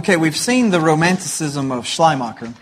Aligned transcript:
Okay, 0.00 0.16
we've 0.16 0.34
seen 0.34 0.70
the 0.70 0.80
romanticism 0.80 1.70
of 1.70 1.86
Schleiermacher. 1.86 2.54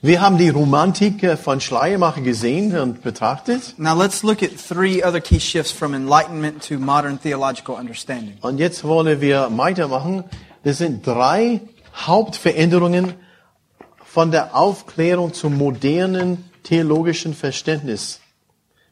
Wir 0.00 0.22
haben 0.22 0.38
die 0.38 0.48
Romantik 0.48 1.22
äh, 1.22 1.36
von 1.36 1.60
Schleiermacher 1.60 2.22
gesehen 2.22 2.74
und 2.78 3.02
betrachtet. 3.02 3.74
Now 3.76 3.94
let's 3.94 4.22
look 4.22 4.42
at 4.42 4.52
three 4.56 5.04
other 5.04 5.20
key 5.20 5.38
shifts 5.38 5.70
from 5.70 5.92
enlightenment 5.92 6.66
to 6.66 6.78
modern 6.78 7.20
theological 7.20 7.74
understanding. 7.74 8.38
Und 8.40 8.56
jetzt 8.56 8.84
wollen 8.84 9.20
wir 9.20 9.50
weitermachen. 9.54 10.24
Das 10.62 10.78
sind 10.78 11.06
drei 11.06 11.60
Hauptveränderungen 11.94 13.12
von 14.02 14.30
der 14.30 14.56
Aufklärung 14.56 15.34
zum 15.34 15.58
modernen 15.58 16.48
theologischen 16.62 17.34
Verständnis. 17.34 18.20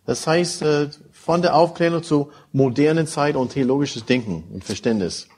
Das 0.05 0.27
heißt, 0.27 0.61
äh, 0.61 0.91
von 1.13 1.41
der 1.41 1.57
Aufklärung 1.57 2.03
zur 2.03 2.31
modernen 2.53 3.07
Zeit 3.07 3.37
und 3.37 3.53
theologisches 3.53 4.05
Denken 4.05 4.45
und 4.53 4.65
Verständnis. 4.65 5.29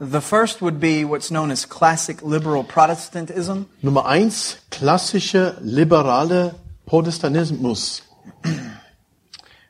The 0.00 0.20
first 0.20 0.62
would 0.62 0.78
be 0.78 1.04
what's 1.04 1.28
known 1.28 1.50
as 1.50 1.66
classic 1.66 2.22
liberal 2.22 2.62
Protestantism. 2.62 3.66
Nummer 3.82 4.06
eins, 4.06 4.58
klassische 4.70 5.56
liberale 5.60 6.54
Protestantismus. 6.86 8.02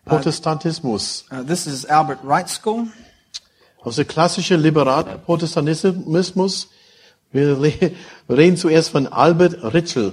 Protestantismus. 0.05 1.25
Uh, 1.31 1.43
this 1.43 1.67
is 1.67 1.87
Albert 1.87 2.19
Wright 2.23 2.47
School. 2.47 2.89
Also 3.83 4.05
klassische 4.05 4.57
liberale 4.57 5.19
Protestantismus. 5.19 6.69
Wir 7.33 7.59
reden 8.29 8.59
zuerst 8.59 8.91
von 8.91 9.07
Albert 9.07 9.73
Ritschl. 9.73 10.13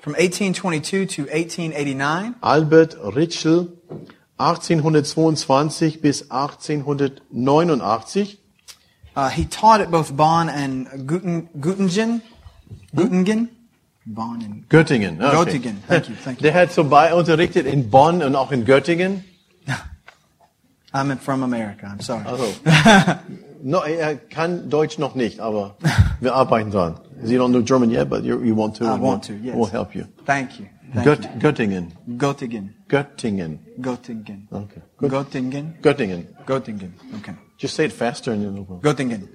From 0.00 0.14
1822 0.14 1.08
to 1.08 1.28
1889, 1.28 2.36
Albert 2.40 2.96
Ritschl, 3.02 3.68
1822 4.38 6.00
bis 6.00 6.30
1889. 6.30 8.38
Uh, 9.16 9.28
he 9.30 9.44
taught 9.44 9.80
at 9.80 9.90
both 9.90 10.16
Bonn 10.16 10.48
and 10.48 11.06
Guten, 11.06 11.48
Göttingen. 11.58 12.22
Göttingen? 12.94 13.48
Bonn 14.06 14.42
and 14.42 14.68
Göttingen. 14.68 15.20
okay. 15.20 15.58
Göttingen. 15.58 15.76
Thank 15.88 16.08
you, 16.08 16.14
thank 16.16 16.40
you. 16.40 16.42
Der 16.42 16.54
hat 16.54 16.70
vorbei 16.70 17.12
unterrichtet 17.14 17.66
in 17.66 17.90
Bonn 17.90 18.22
und 18.22 18.36
auch 18.36 18.52
in 18.52 18.64
Göttingen. 18.64 19.24
I'm 20.94 21.18
from 21.18 21.42
America. 21.42 21.86
I'm 21.86 22.00
sorry. 22.00 22.24
Also, 22.24 22.44
no, 23.62 23.80
er 23.80 24.16
kann 24.16 24.70
Deutsch 24.70 24.98
noch 24.98 25.14
nicht, 25.14 25.40
aber 25.40 25.76
wir 26.20 26.34
arbeiten 26.34 26.70
dran. 26.70 27.00
You 27.24 27.38
don't 27.38 27.50
know 27.50 27.62
German 27.62 27.90
yet, 27.90 28.08
but 28.08 28.24
you, 28.24 28.42
you 28.42 28.54
want 28.54 28.76
to. 28.76 28.84
I 28.84 28.92
and 28.92 29.02
want 29.02 29.24
to, 29.24 29.32
yes. 29.32 29.56
We'll 29.56 29.70
help 29.70 29.94
you. 29.94 30.04
Thank 30.24 30.58
you. 30.60 30.66
Göttingen. 31.04 31.92
Göttingen. 32.18 32.74
Göttingen. 32.88 33.58
Göttingen. 33.78 34.48
Okay. 34.50 34.82
Gut. 34.98 35.10
Göttingen. 35.10 35.74
Göttingen. 35.82 36.26
Göttingen. 36.46 36.92
Okay. 37.18 37.34
Just 37.58 37.74
say 37.74 37.86
it 37.86 37.92
faster 37.92 38.32
and 38.32 38.42
it'll 38.42 38.80
Göttingen. 38.80 39.28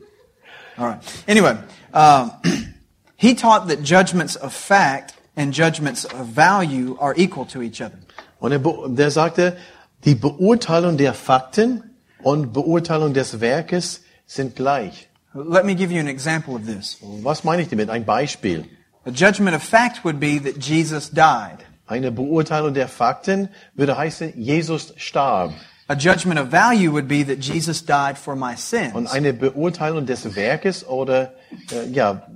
All 0.78 0.88
right. 0.88 1.24
Anyway, 1.28 1.56
um, 1.94 2.32
he 3.18 3.36
taught 3.36 3.68
that 3.68 3.84
judgments 3.84 4.36
of 4.36 4.54
fact 4.54 5.14
and 5.36 5.54
judgments 5.54 6.06
of 6.06 6.28
value 6.28 6.98
are 7.00 7.14
equal 7.18 7.46
to 7.46 7.62
each 7.62 7.82
other. 7.82 7.98
Und 8.40 8.52
er, 8.54 8.60
be- 8.60 8.90
der 8.90 9.12
sagte, 9.12 9.58
die 10.06 10.16
Beurteilung 10.16 10.98
der 10.98 11.14
Fakten 11.14 11.84
und 12.24 12.54
Beurteilung 12.54 13.14
des 13.14 13.40
Werkes 13.40 14.02
sind 14.26 14.56
gleich. 14.56 15.10
Let 15.34 15.66
me 15.66 15.76
give 15.76 15.94
you 15.94 16.00
an 16.00 16.08
example 16.08 16.56
of 16.56 16.66
this. 16.66 16.98
Was 17.24 17.44
meine 17.44 17.62
ich 17.62 17.70
damit? 17.70 17.90
Ein 17.90 18.06
Beispiel. 18.06 18.66
A 19.06 19.10
judgment 19.10 19.56
of 19.56 19.64
fact 19.64 20.04
would 20.04 20.20
be 20.20 20.40
that 20.40 20.58
Jesus 20.58 21.10
died. 21.10 21.58
Eine 21.88 22.12
Beurteilung 22.12 22.74
der 22.74 22.88
Fakten 22.88 23.50
würde 23.74 23.98
heißen, 23.98 24.34
Jesus 24.38 24.94
starb. 24.98 25.54
A 25.88 25.96
judgment 25.96 26.40
of 26.40 26.52
value 26.52 26.92
would 26.94 27.08
be 27.08 27.26
that 27.26 27.40
Jesus 27.44 27.84
died 27.86 28.18
for 28.18 28.36
my 28.36 28.52
Und 28.52 28.58
sins. 28.58 29.12
eine 29.12 29.34
Beurteilung 29.34 30.06
des 30.06 30.36
Werkes 30.36 30.88
oder 30.88 31.34
äh, 31.72 31.90
ja 31.92 32.28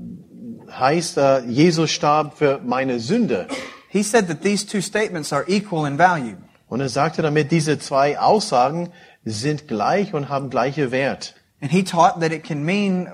heißt, 0.78 1.18
äh, 1.18 1.40
Jesus 1.46 1.92
starb 1.92 2.38
für 2.38 2.60
meine 2.66 3.00
Sünde. 3.00 3.48
He 3.90 4.04
said 4.04 4.28
that 4.28 4.42
these 4.42 4.66
two 4.66 4.82
statements 4.82 5.32
are 5.32 5.46
equal 5.48 5.88
in 5.88 5.98
value. 5.98 6.36
Und 6.68 6.82
er 6.82 6.90
sagte 6.90 7.22
damit, 7.22 7.52
diese 7.52 7.80
zwei 7.80 8.20
Aussagen 8.20 8.90
sind 9.24 9.68
gleich 9.68 10.14
und 10.14 10.28
haben 10.30 10.50
gleiche 10.50 10.92
Wert. 10.92 11.35
And 11.62 11.72
he 11.72 11.84
taught 11.84 12.20
that 12.20 12.32
it 12.32 12.44
can 12.44 12.66
mean, 12.66 13.08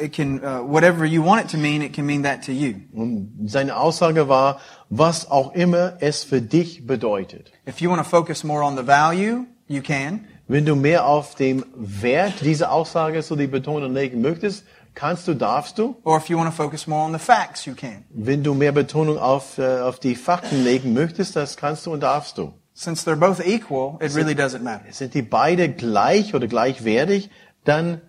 it 0.00 0.12
can, 0.12 0.44
uh, 0.44 0.62
whatever 0.62 1.04
you 1.04 1.20
want 1.20 1.44
it 1.44 1.48
to 1.50 1.58
mean, 1.58 1.82
it 1.82 1.92
can 1.92 2.06
mean 2.06 2.22
that 2.22 2.42
to 2.44 2.52
you. 2.52 2.82
Und 2.94 3.50
seine 3.50 3.76
Aussage 3.76 4.28
war, 4.28 4.60
was 4.88 5.30
auch 5.30 5.52
immer 5.54 5.94
es 6.00 6.22
für 6.24 6.40
dich 6.40 6.86
bedeutet. 6.86 7.50
If 7.66 7.80
you 7.80 7.90
want 7.90 8.02
to 8.02 8.08
focus 8.08 8.44
more 8.44 8.62
on 8.62 8.76
the 8.76 8.86
value, 8.86 9.46
you 9.66 9.82
can. 9.82 10.26
Wenn 10.46 10.64
du 10.64 10.76
mehr 10.76 11.06
auf 11.06 11.34
dem 11.34 11.64
Wert 11.74 12.42
dieser 12.42 12.72
Aussage 12.72 13.22
so 13.22 13.36
die 13.36 13.46
Betonung 13.46 13.92
legen 13.92 14.20
möchtest, 14.20 14.64
kannst 14.94 15.26
du, 15.26 15.34
darfst 15.34 15.78
du. 15.78 15.96
Or 16.04 16.16
if 16.16 16.28
you 16.28 16.38
want 16.38 16.50
to 16.50 16.54
focus 16.54 16.86
more 16.86 17.04
on 17.04 17.12
the 17.12 17.18
facts, 17.18 17.66
you 17.66 17.74
can. 17.74 18.04
Wenn 18.10 18.42
du 18.42 18.54
mehr 18.54 18.72
Betonung 18.72 19.18
auf, 19.18 19.58
äh, 19.58 19.80
auf 19.80 19.98
die 19.98 20.14
Fakten 20.14 20.62
legen 20.62 20.92
möchtest, 20.92 21.36
das 21.36 21.56
kannst 21.56 21.86
du 21.86 21.92
und 21.92 22.00
darfst 22.00 22.38
du. 22.38 22.52
Since 22.74 23.08
they're 23.08 23.16
both 23.16 23.40
equal, 23.44 23.98
it 24.00 24.14
really 24.14 24.34
doesn't 24.34 24.62
matter. 24.62 24.92
Sind 24.92 25.14
die 25.14 25.22
beide 25.22 25.68
gleich 25.68 26.34
oder 26.34 26.46
gleichwertig, 26.46 27.28
dann 27.64 28.00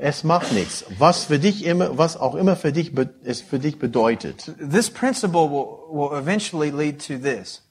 es 0.00 0.22
macht 0.24 0.52
nichts. 0.52 0.84
Was 0.98 1.24
für 1.24 1.38
dich 1.38 1.64
immer, 1.64 1.98
was 1.98 2.16
auch 2.16 2.34
immer 2.34 2.56
für 2.56 2.72
dich 2.72 2.92
es 3.24 3.40
für 3.40 3.58
dich 3.58 3.78
bedeutet. 3.78 4.52
This 4.58 4.90
principle 4.90 5.50
will, 5.50 5.66
will 5.90 6.18
eventually 6.18 6.70
lead 6.70 7.04
to 7.06 7.18
this. 7.18 7.62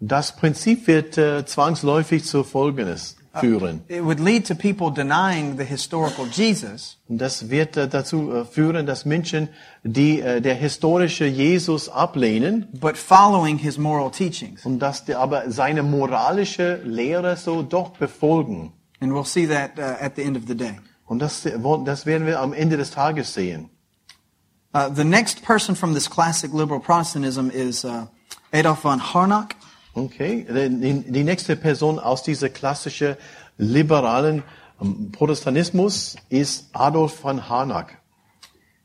Das 0.00 0.34
Prinzip 0.36 0.86
wird 0.86 1.16
äh, 1.16 1.46
zwangsläufig 1.46 2.24
zu 2.24 2.42
Folgendes 2.44 3.16
führen. 3.34 3.82
It 3.88 4.04
would 4.04 4.20
lead 4.20 4.46
to 4.48 4.54
people 4.54 4.90
denying 4.90 5.56
the 5.56 5.64
historical 5.64 6.26
Jesus 6.26 6.98
Und 7.08 7.18
das 7.18 7.48
wird 7.48 7.76
äh, 7.76 7.88
dazu 7.88 8.32
äh, 8.32 8.44
führen, 8.44 8.84
dass 8.84 9.04
Menschen, 9.04 9.48
die 9.84 10.20
äh, 10.20 10.40
der 10.40 10.54
historische 10.56 11.24
Jesus 11.24 11.88
ablehnen, 11.88 12.66
but 12.72 12.96
following 12.96 13.58
his 13.58 13.78
moral 13.78 14.10
teachings. 14.10 14.66
und 14.66 14.80
dass 14.80 15.04
die 15.04 15.14
aber 15.14 15.50
seine 15.50 15.82
moralische 15.82 16.80
Lehre 16.84 17.36
so 17.36 17.62
doch 17.62 17.90
befolgen. 17.90 18.72
And 19.02 19.12
we'll 19.12 19.24
see 19.24 19.46
that 19.46 19.78
uh, 19.80 19.96
at 20.00 20.14
the 20.14 20.22
end 20.22 20.36
of 20.36 20.46
the 20.46 20.54
day. 20.54 20.78
Und 21.06 21.18
das, 21.18 21.42
das 21.42 22.06
werden 22.06 22.24
wir 22.24 22.38
am 22.38 22.52
Ende 22.52 22.76
des 22.76 22.92
Tages 22.92 23.34
sehen. 23.34 23.68
Uh, 24.72 24.88
the 24.88 25.04
next 25.04 25.42
person 25.42 25.74
from 25.74 25.92
this 25.92 26.08
classic 26.08 26.52
liberal 26.54 26.78
Protestantism 26.80 27.50
is 27.50 27.84
uh, 27.84 28.06
Adolf 28.52 28.78
von 28.78 29.00
Harnack. 29.00 29.56
Okay, 29.94 30.46
die, 30.48 31.02
die 31.10 31.24
nächste 31.24 31.56
Person 31.56 31.98
aus 31.98 32.22
dieser 32.22 32.48
klassischen 32.48 33.16
liberalen 33.58 34.44
ähm, 34.80 35.10
Protestantismus 35.10 36.16
ist 36.28 36.70
Adolf 36.72 37.16
von 37.16 37.48
Harnack. 37.48 37.98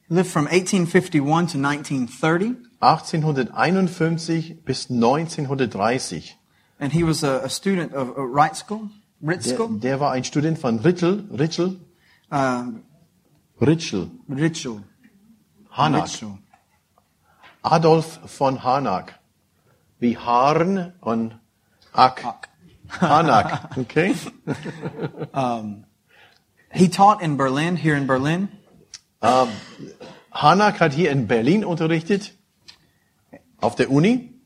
Lived 0.10 0.32
from 0.32 0.48
1851 0.48 1.48
to 1.52 1.60
1930, 1.60 2.56
1851 2.80 4.66
bis 4.66 4.90
1930. 4.90 6.38
and 6.80 6.94
he 6.94 7.04
was 7.04 7.24
a, 7.24 7.42
a 7.44 7.50
student 7.50 7.94
of 7.94 8.18
uh, 8.18 8.22
Wright 8.22 8.56
School, 8.56 8.90
Ritz 9.22 9.46
Der, 9.46 9.68
der 9.70 10.00
war 10.00 10.12
ein 10.12 10.24
Student 10.24 10.60
von 10.60 10.80
Ritschl, 10.80 11.26
Ritschl, 11.32 11.80
uh, 12.32 12.74
Ritschl, 13.60 14.10
Ritschl. 14.30 14.84
Harnack. 15.72 16.04
Ritschl. 16.04 16.38
Adolf 17.64 18.20
von 18.26 18.64
Harnack. 18.64 19.20
Wie 20.00 20.18
Harn 20.18 20.94
und 21.02 21.40
Ack. 21.94 22.24
Ack. 22.24 22.50
Harnack, 23.02 23.70
okay? 23.78 24.16
He 26.72 26.90
taught 26.90 27.22
in 27.22 27.38
Berlin, 27.38 27.76
here 27.76 27.96
in 27.96 28.08
Berlin. 28.08 28.50
Hanak 30.32 30.80
hat 30.80 30.94
hier 30.94 31.12
in 31.12 31.28
Berlin 31.28 31.66
unterrichtet, 31.66 32.34
auf 33.60 33.76
der 33.76 33.90
Uni. 33.90 34.37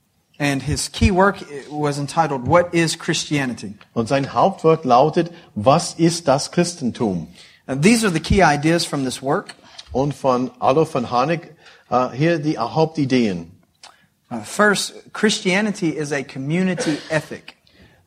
And 0.41 0.63
his 0.63 0.91
key 0.91 1.11
work 1.11 1.37
was 1.69 1.99
entitled, 1.99 2.47
What 2.47 2.73
is 2.73 2.97
Christianity? 2.97 3.75
Und 3.93 4.07
sein 4.07 4.33
Hauptwort 4.33 4.85
lautet, 4.85 5.31
was 5.53 5.93
ist 5.93 6.27
das 6.27 6.51
Christentum? 6.51 7.27
And 7.67 7.83
these 7.83 8.03
are 8.03 8.11
the 8.11 8.19
key 8.19 8.41
ideas 8.41 8.83
from 8.83 9.03
this 9.03 9.21
work. 9.21 9.53
Und 9.91 10.15
von 10.15 10.49
Adolf 10.59 10.93
von 10.93 11.11
Hanek 11.11 11.55
äh, 11.91 12.09
hier 12.13 12.39
die 12.39 12.57
Hauptideen. 12.57 13.51
Uh, 14.31 14.39
first, 14.39 15.13
Christianity 15.13 15.89
is 15.89 16.11
a 16.11 16.23
community 16.23 16.97
ethic. 17.11 17.55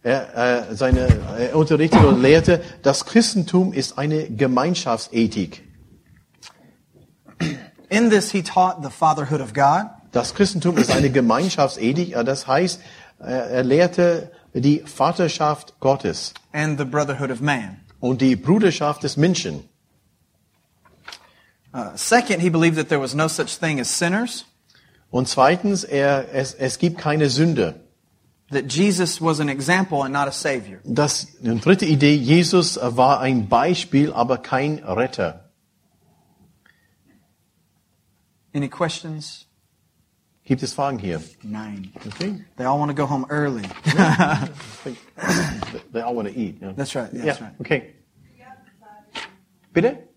Er, 0.02 0.70
äh, 0.70 0.75
seine, 0.75 1.06
er 1.38 1.54
unterrichtete 1.54 2.04
und 2.04 2.20
lehrte, 2.20 2.60
das 2.82 3.06
Christentum 3.06 3.72
ist 3.72 3.96
eine 3.96 4.28
Gemeinschaftsethik. 4.28 5.62
In 7.90 8.10
this, 8.10 8.32
he 8.32 8.42
taught 8.42 8.82
the 8.82 8.90
fatherhood 8.90 9.40
of 9.40 9.52
God, 9.52 9.84
Das 10.14 10.32
Christentum 10.32 10.78
ist 10.78 10.93
eine 10.93 11.11
Gemeinschaftsethik, 11.11 12.14
äh, 12.14 12.25
das 12.25 12.46
heißt, 12.46 12.81
äh, 13.19 13.25
er 13.25 13.64
lehrte 13.64 14.31
die 14.55 14.78
Vaterschaft 14.87 15.75
Gottes 15.81 16.32
and 16.52 16.78
the 16.78 16.84
brotherhood 16.84 17.31
of 17.32 17.40
man. 17.40 17.81
und 17.99 18.20
die 18.20 18.37
Bruderschaft 18.37 19.02
des 19.02 19.16
Menschen. 19.16 19.69
Uh, 21.75 21.90
second, 21.96 22.40
he 22.40 22.49
believed 22.49 22.76
that 22.76 22.88
there 22.88 23.00
was 23.00 23.14
no 23.14 23.26
such 23.26 23.58
thing 23.58 23.81
as 23.81 23.88
sinners, 23.99 24.44
Und 25.11 25.28
zweitens, 25.28 25.82
er, 25.82 26.32
es, 26.32 26.55
es 26.55 26.78
gibt 26.78 26.99
keine 26.99 27.28
Sünde. 27.28 27.75
that 28.50 28.67
Jesus 28.69 29.20
was 29.20 29.40
an 29.40 29.49
example 29.49 30.05
and 30.05 30.12
not 30.12 30.28
a 30.28 30.32
savior. 30.32 30.78
Das, 30.84 31.26
die 31.40 31.58
dritte 31.58 31.87
Idee, 31.87 32.14
Jesus 32.14 32.78
war 32.81 33.19
ein 33.19 33.49
Beispiel, 33.49 34.12
aber 34.12 34.38
kein 34.38 34.78
Retter. 34.84 35.50
Any 38.55 38.69
questions? 38.69 39.46
Gibt 40.44 40.62
es 40.62 40.75
Fragen 40.75 40.99
hier? 40.99 41.23
Nine. 41.43 41.91
Okay. 42.06 42.44
They 42.56 42.67
all 42.67 42.79
want 42.79 42.91
to 42.91 42.94
go 42.94 43.08
home 43.08 43.26
early. 43.31 43.62
They 45.93 46.02
all 46.02 46.14
want 46.14 46.29
to 46.29 46.35
eat. 46.35 46.61
Yeah. 46.61 46.73
That's 46.73 46.94
right. 46.94 47.12
Ja, 47.12 47.25
That's 47.25 47.41
right. 47.41 47.55
okay. 47.61 47.94
Bitte? 49.73 50.08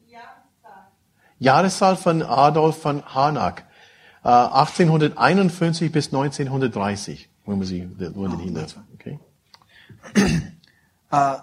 Jahreszahl 1.40 1.96
von 1.96 2.24
Adolf 2.24 2.82
von 2.82 3.04
Harnack. 3.06 3.66
Äh, 4.24 4.30
1851 4.30 5.92
bis 5.92 6.08
1930. 6.08 7.30
When 7.46 7.60
was 7.60 7.70
he, 7.70 7.82
when 7.82 8.32
did 8.32 8.40
he 8.42 8.50
live? 8.50 8.76
Okay. 8.96 9.20
Uh, 11.12 11.38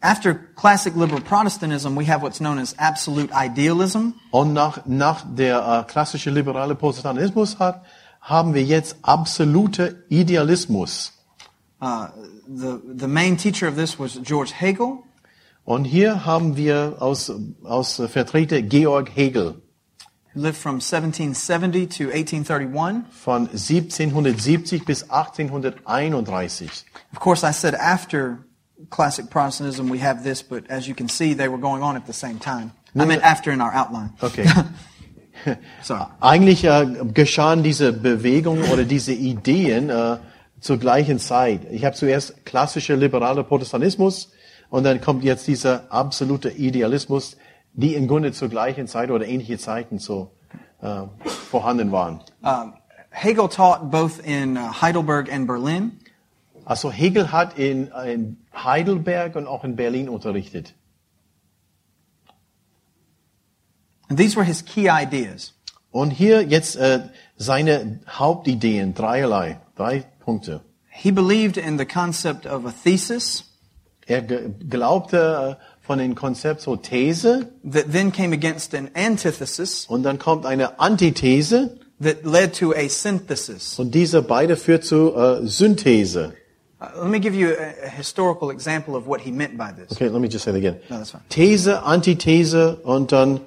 after 0.00 0.34
classic 0.54 0.94
liberal 0.94 1.20
Protestantism, 1.20 1.96
we 1.96 2.04
have 2.04 2.22
what's 2.22 2.38
known 2.38 2.58
as 2.58 2.74
absolute 2.78 3.32
idealism. 3.32 4.14
Und 4.30 4.52
nach, 4.52 4.84
nach 4.86 5.24
der 5.26 5.84
äh, 5.86 5.90
klassische 5.90 6.30
liberale 6.30 6.74
Protestantismus 6.74 7.58
hat, 7.58 7.82
haben 8.20 8.54
wir 8.54 8.62
jetzt 8.62 8.96
absolute 9.02 10.04
Idealismus. 10.08 11.12
Uh, 11.82 12.08
the, 12.46 12.80
the 12.96 13.08
main 13.08 13.36
teacher 13.36 13.66
of 13.66 13.76
this 13.76 13.98
was 13.98 14.20
George 14.22 14.52
Hegel. 14.58 14.98
Und 15.64 15.84
hier 15.84 16.24
haben 16.24 16.56
wir 16.56 16.96
aus, 17.00 17.32
aus 17.64 18.02
Vertreter 18.10 18.60
Georg 18.62 19.10
Hegel 19.14 19.62
lived 20.34 20.56
from 20.56 20.80
1770 20.80 21.86
to 21.86 22.10
1831. 22.10 23.04
von 23.10 23.48
1770 23.48 24.84
bis 24.84 25.02
1831. 25.10 26.84
Of 27.12 27.20
course, 27.20 27.42
I 27.44 27.50
said 27.52 27.74
after 27.74 28.44
classic 28.90 29.30
Protestantism 29.30 29.88
we 29.88 29.98
have 29.98 30.22
this, 30.22 30.42
but 30.42 30.70
as 30.70 30.86
you 30.86 30.94
can 30.94 31.08
see, 31.08 31.34
they 31.34 31.48
were 31.48 31.58
going 31.58 31.82
on 31.82 31.96
at 31.96 32.06
the 32.06 32.12
same 32.12 32.38
time. 32.38 32.72
I 32.96 33.04
meant 33.04 33.22
after 33.22 33.52
in 33.52 33.60
our 33.60 33.72
outline. 33.72 34.12
Okay. 34.22 34.46
Sorry. 35.82 36.06
Eigentlich 36.20 36.64
äh, 36.64 36.86
geschahen 37.12 37.62
diese 37.62 37.92
Bewegungen 37.92 38.64
oder 38.70 38.84
diese 38.84 39.12
Ideen 39.12 39.90
äh, 39.90 40.16
zur 40.60 40.78
gleichen 40.78 41.18
Zeit. 41.18 41.62
Ich 41.70 41.84
habe 41.84 41.96
zuerst 41.96 42.44
klassischer 42.44 42.96
liberaler 42.96 43.42
Protestantismus 43.42 44.32
und 44.68 44.84
dann 44.84 45.00
kommt 45.00 45.24
jetzt 45.24 45.46
dieser 45.46 45.90
absolute 45.90 46.50
Idealismus, 46.50 47.36
die 47.72 47.94
im 47.94 48.08
Grunde 48.08 48.32
zur 48.32 48.48
gleichen 48.48 48.86
Zeit 48.86 49.10
oder 49.10 49.26
ähnliche 49.26 49.58
Zeiten 49.58 49.98
so 49.98 50.30
äh, 50.82 51.02
vorhanden 51.24 51.92
waren. 51.92 52.20
Um, 52.42 52.74
Hegel 53.10 53.48
taught 53.48 53.90
both 53.90 54.18
in 54.20 54.56
uh, 54.56 54.80
Heidelberg 54.80 55.32
and 55.32 55.46
Berlin. 55.46 55.98
Also 56.64 56.90
Hegel 56.90 57.32
hat 57.32 57.58
in, 57.58 57.90
in 58.06 58.36
Heidelberg 58.54 59.34
und 59.34 59.46
auch 59.46 59.64
in 59.64 59.74
Berlin 59.76 60.08
unterrichtet. 60.08 60.74
And 64.10 64.18
these 64.18 64.36
were 64.36 64.44
his 64.44 64.62
key 64.62 64.90
ideas. 64.90 65.54
Und 65.90 66.10
hier 66.10 66.42
jetzt 66.42 66.76
äh, 66.76 67.00
seine 67.36 68.00
Hauptideen, 68.06 68.94
dreierlei, 68.94 69.60
drei 69.76 70.04
Punkte. 70.20 70.60
He 70.90 71.10
believed 71.10 71.56
in 71.56 71.78
the 71.78 71.86
concept 71.86 72.46
of 72.46 72.66
a 72.66 72.74
thesis 72.84 73.44
Er 74.10 74.22
glaubte 74.22 75.56
äh, 75.60 75.86
von 75.86 75.98
dem 75.98 76.16
Konzept 76.16 76.60
so 76.60 76.74
These 76.74 77.46
that 77.64 77.92
then 77.92 78.10
came 78.12 78.34
against 78.34 78.74
an 78.74 78.90
antithesis 78.94 79.86
und 79.86 80.02
dann 80.02 80.18
kommt 80.18 80.46
eine 80.46 80.80
Antithese 80.80 81.78
that 82.02 82.24
led 82.24 82.52
to 82.58 82.72
a 82.72 82.88
synthesis. 82.88 83.78
und 83.78 83.94
diese 83.94 84.22
beide 84.22 84.56
führt 84.56 84.84
zu 84.84 85.14
äh, 85.14 85.46
Synthese. 85.46 86.32
Uh, 86.80 87.02
let 87.02 87.10
me 87.10 87.20
give 87.20 87.36
you 87.36 87.50
a, 87.50 87.86
a 87.86 87.88
historical 87.88 88.50
example 88.50 88.96
of 88.96 89.06
what 89.06 89.20
he 89.20 89.30
meant 89.30 89.56
by 89.56 89.70
this. 89.70 89.92
Okay, 89.92 90.08
let 90.08 90.20
me 90.20 90.28
just 90.28 90.44
say 90.44 90.50
it 90.50 90.56
again. 90.56 90.80
No, 90.88 90.96
that's 90.96 91.10
fine. 91.10 91.22
These, 91.28 91.82
Antithese 91.82 92.80
und 92.82 93.12
dann 93.12 93.42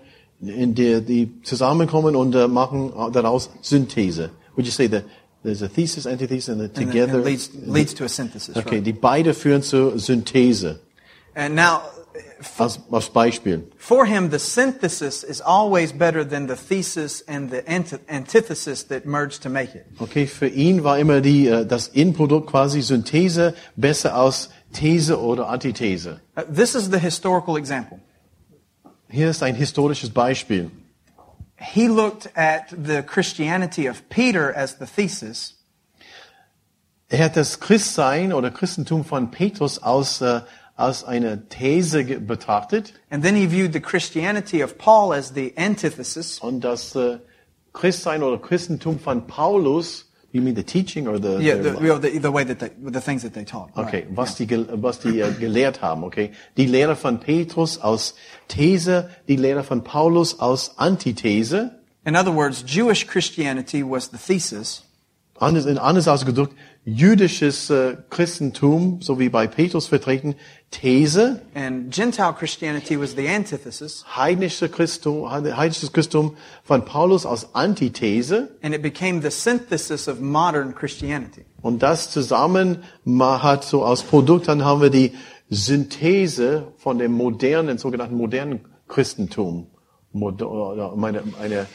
in 0.47 0.75
der, 0.75 1.01
die 1.01 1.41
zusammenkommen 1.43 2.15
und 2.15 2.35
äh, 2.35 2.47
machen 2.47 2.91
daraus 3.11 3.49
Synthese. 3.61 4.29
Would 4.55 4.65
you 4.65 4.71
say 4.71 4.87
that 4.89 5.03
there's 5.43 5.61
a 5.63 5.67
thesis, 5.67 6.05
antithesis 6.05 6.49
and 6.49 6.59
the 6.59 6.65
And 6.65 6.91
together? 6.91 7.19
it 7.19 7.25
leads, 7.25 7.49
leads 7.65 7.93
to 7.95 8.05
a 8.05 8.09
synthesis. 8.09 8.55
Okay, 8.55 8.75
right? 8.75 8.85
die 8.85 8.93
beide 8.93 9.33
führen 9.33 9.61
zur 9.61 9.97
Synthese. 9.99 10.79
And 11.35 11.55
now, 11.55 11.81
Als, 12.59 12.79
als 12.91 13.09
Beispiel. 13.09 13.63
for 13.77 14.05
him, 14.05 14.29
the 14.29 14.37
synthesis 14.37 15.23
is 15.23 15.41
always 15.41 15.91
better 15.93 16.23
than 16.27 16.47
the 16.47 16.55
thesis 16.55 17.23
and 17.27 17.49
the 17.49 17.63
antithesis 17.67 18.83
that 18.87 19.05
merge 19.05 19.39
to 19.39 19.49
make 19.49 19.73
it. 19.73 19.85
Okay, 19.99 20.27
für 20.27 20.47
ihn 20.47 20.83
war 20.83 20.99
immer 20.99 21.21
die, 21.21 21.47
äh, 21.47 21.65
das 21.65 21.87
Inprodukt 21.87 22.47
quasi 22.51 22.81
Synthese 22.81 23.53
besser 23.77 24.13
als 24.13 24.49
These 24.73 25.19
oder 25.19 25.47
Antithese. 25.49 26.19
Uh, 26.35 26.41
this 26.53 26.75
is 26.75 26.89
the 26.91 26.99
historical 26.99 27.57
example. 27.57 27.99
Hier 29.13 29.29
ist 29.29 29.43
ein 29.43 29.53
historisches 29.53 30.09
Beispiel. 30.09 30.71
He 31.55 31.87
looked 31.87 32.35
at 32.35 32.63
the 32.71 33.03
Christianity 33.03 33.87
of 33.87 34.09
Peter 34.09 34.51
as 34.57 34.77
the 34.79 34.87
thesis, 34.87 35.53
Er 37.09 37.25
hat 37.25 37.37
das 37.37 37.59
Christsein 37.59 38.33
oder 38.33 38.49
Christentum 38.49 39.05
von 39.05 39.29
Petrus 39.29 39.77
aus, 39.77 40.19
äh, 40.21 40.41
als 40.75 41.03
eine 41.03 41.47
These 41.47 42.03
betrachtet. 42.21 42.93
And 43.11 43.23
then 43.23 43.35
he 43.35 43.45
viewed 43.45 43.71
the 43.71 43.79
Christianity 43.79 44.63
of 44.63 44.79
Paul 44.79 45.13
as 45.13 45.31
the 45.35 45.53
antithesis, 45.57 46.39
und 46.39 46.61
das 46.61 46.95
äh, 46.95 47.19
Christsein 47.71 48.23
oder 48.23 48.39
Christentum 48.39 48.99
von 48.99 49.27
Paulus, 49.27 50.11
you 50.33 50.41
mean 50.41 50.55
the 50.55 50.63
teaching 50.63 51.07
or 51.07 51.17
the, 51.19 51.37
yeah, 51.39 51.55
the- 51.55 51.79
know, 51.79 51.97
the, 51.99 52.17
the 52.19 52.31
way 52.31 52.43
that 52.43 52.59
they, 52.59 52.71
the 52.91 52.99
things 52.99 53.21
that 53.21 53.33
they 53.33 53.45
taught. 53.45 53.69
Okay, 53.77 54.03
Right. 54.07 54.17
was 54.17 54.35
die, 54.35 54.45
gel- 54.47 54.67
was 54.81 54.99
die 54.99 55.21
äh, 55.21 55.31
gelehrt 55.39 55.81
haben, 55.81 56.03
okay. 56.03 56.31
Die 56.57 56.65
Lehre 56.65 56.95
von 56.95 57.19
Petrus 57.19 57.77
aus 57.79 58.15
These, 58.49 59.09
die 59.29 59.37
Lehre 59.37 59.63
von 59.63 59.83
Paulus 59.83 60.39
aus 60.39 60.77
Antithese. 60.77 61.71
In 62.05 62.15
other 62.17 62.33
words, 62.35 62.65
Jewish 62.67 63.07
Christianity 63.07 63.81
was 63.83 64.09
the 64.11 64.17
thesis, 64.17 64.83
Anders, 65.39 65.65
anders 65.77 66.07
ausgedrückt, 66.07 66.53
jüdisches 66.85 67.69
äh, 67.69 67.97
Christentum, 68.09 69.01
so 69.01 69.19
wie 69.19 69.29
bei 69.29 69.47
Petrus 69.47 69.87
vertreten, 69.87 70.35
These, 70.81 71.39
and 71.55 71.91
Gentile 71.91 72.33
Christianity 72.33 72.97
was 72.97 73.15
the 73.15 73.27
antithesis, 73.27 74.03
heidnische 74.15 74.69
Christum, 74.69 75.29
heidnisches 75.29 75.91
Christum 75.91 76.35
von 76.63 76.83
Paulus 76.83 77.25
aus 77.25 77.45
Antithese. 77.53 78.49
and 78.61 78.73
it 78.73 78.81
became 78.81 79.21
the 79.21 79.31
synthesis 79.31 80.07
of 80.07 80.19
modern 80.19 80.73
Christianity. 80.73 81.45
Und 81.61 81.83
das 81.83 82.11
zusammen 82.11 82.83
hat 83.21 83.63
so 83.63 83.83
als 83.85 84.03
Produkt, 84.03 84.47
dann 84.47 84.65
haben 84.65 84.81
wir 84.81 84.89
die 84.89 85.13
Synthese 85.49 86.73
von 86.77 86.97
dem 86.97 87.11
modernen, 87.13 87.77
sogenannten 87.77 88.15
modernen 88.17 88.61
Christentum. 88.87 89.67
Moder 90.11 90.49
oder 90.49 90.95
meine, 90.95 91.23
eine 91.41 91.67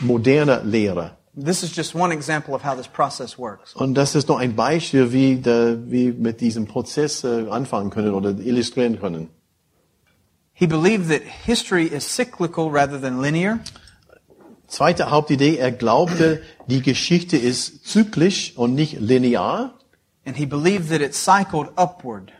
moderne 0.00 0.62
Lehre. 0.64 1.16
This 1.34 1.62
is 1.62 1.70
just 1.76 1.94
one 1.94 2.12
example 2.12 2.54
of 2.54 2.64
how 2.64 2.74
this 2.76 2.88
process 2.88 3.38
works. 3.38 3.74
Und 3.74 3.94
das 3.94 4.14
ist 4.16 4.28
noch 4.28 4.38
ein 4.38 4.56
Beispiel, 4.56 5.12
wie, 5.12 5.36
der, 5.36 5.78
wie 5.90 6.10
mit 6.12 6.40
diesem 6.40 6.66
Prozess 6.66 7.22
äh, 7.22 7.46
anfangen 7.48 7.90
können 7.90 8.14
oder 8.14 8.30
illustrieren 8.30 8.98
können. 8.98 9.28
He 10.52 10.66
believed 10.66 11.08
that 11.08 11.22
history 11.46 11.86
is 11.86 12.04
cyclical 12.04 12.68
rather 12.68 13.00
than 13.00 13.20
linear, 13.22 13.60
Zweite 14.66 15.10
Hauptidee, 15.10 15.56
er 15.56 15.72
glaubte, 15.72 16.42
die 16.68 16.80
Geschichte 16.80 17.36
ist 17.36 17.86
zyklisch 17.88 18.52
und 18.56 18.74
nicht 18.74 19.00
linear. 19.00 19.74
and 20.26 20.36
he 20.36 20.46
believed 20.46 20.90
that 20.90 21.00
it 21.00 21.12
cycled 21.14 21.68
upward 21.76 22.30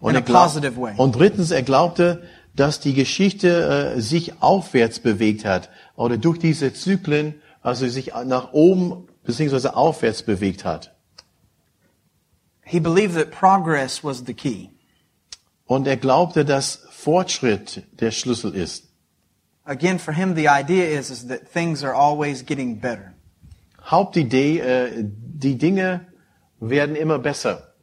Und, 0.00 0.16
in 0.16 0.16
a 0.16 0.20
positive 0.22 0.76
way. 0.80 0.94
und 0.96 1.14
drittens, 1.14 1.50
er 1.52 1.62
glaubte, 1.62 2.22
dass 2.56 2.80
die 2.80 2.94
Geschichte 2.94 3.94
äh, 3.96 4.00
sich 4.00 4.42
aufwärts 4.42 4.98
bewegt 4.98 5.44
hat 5.44 5.68
oder 5.94 6.16
durch 6.18 6.38
diese 6.38 6.72
Zyklen, 6.72 7.34
also 7.62 7.88
sich 7.88 8.12
nach 8.24 8.52
oben 8.52 9.08
beziehungsweise 9.24 9.76
aufwärts 9.76 10.22
bewegt 10.22 10.64
hat. 10.64 10.94
He 12.64 12.80
believed 12.80 13.14
that 13.14 13.30
progress 13.30 14.02
was 14.02 14.24
the 14.26 14.34
key. 14.34 14.70
Und 15.66 15.86
er 15.86 15.96
glaubte, 15.96 16.44
dass 16.44 16.86
Fortschritt 16.90 17.84
der 18.00 18.10
Schlüssel 18.10 18.54
ist. 18.54 18.88
Again, 19.64 19.98
for 19.98 20.12
him, 20.12 20.34
the 20.34 20.48
idea 20.48 20.98
is, 20.98 21.10
is 21.10 21.28
that 21.28 21.52
things 21.52 21.84
are 21.84 21.94
always 21.94 22.44
getting 22.44 22.80
better. 22.80 23.14
Hauptidee, 23.84 24.58
äh, 24.58 25.04
die 25.04 25.56
Dinge 25.56 26.06
werden 26.60 26.96
immer 26.96 27.18
besser. 27.18 27.74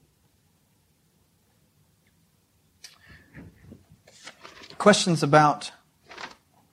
Questions 4.77 5.23
about 5.23 5.71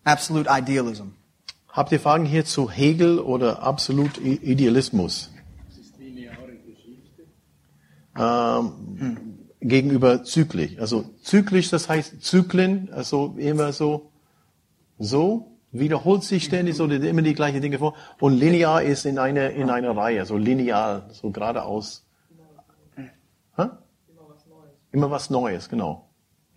absolute 0.04 0.48
idealism. 0.48 1.15
Habt 1.76 1.92
ihr 1.92 2.00
Fragen 2.00 2.24
hier 2.24 2.46
zu 2.46 2.70
Hegel 2.70 3.18
oder 3.18 3.62
absolut 3.62 4.16
Idealismus? 4.16 5.30
Ähm, 8.18 9.44
gegenüber 9.60 10.24
zyklisch. 10.24 10.78
Also 10.78 11.04
zyklisch, 11.22 11.68
das 11.68 11.90
heißt 11.90 12.22
Zyklen, 12.22 12.88
also 12.94 13.34
immer 13.36 13.74
so, 13.74 14.10
so, 14.98 15.58
wiederholt 15.70 16.22
sich 16.22 16.44
ständig 16.44 16.76
so 16.76 16.86
immer 16.86 17.20
die 17.20 17.34
gleichen 17.34 17.60
Dinge 17.60 17.78
vor. 17.78 17.94
Und 18.20 18.38
linear 18.38 18.82
ist 18.82 19.04
in 19.04 19.18
einer, 19.18 19.50
in 19.50 19.68
einer 19.68 19.94
Reihe, 19.94 20.24
so 20.24 20.38
lineal, 20.38 21.10
so 21.12 21.30
geradeaus. 21.30 22.06
Hä? 23.58 23.66
Immer 24.92 25.10
was 25.10 25.28
Neues, 25.28 25.68
genau. 25.68 26.05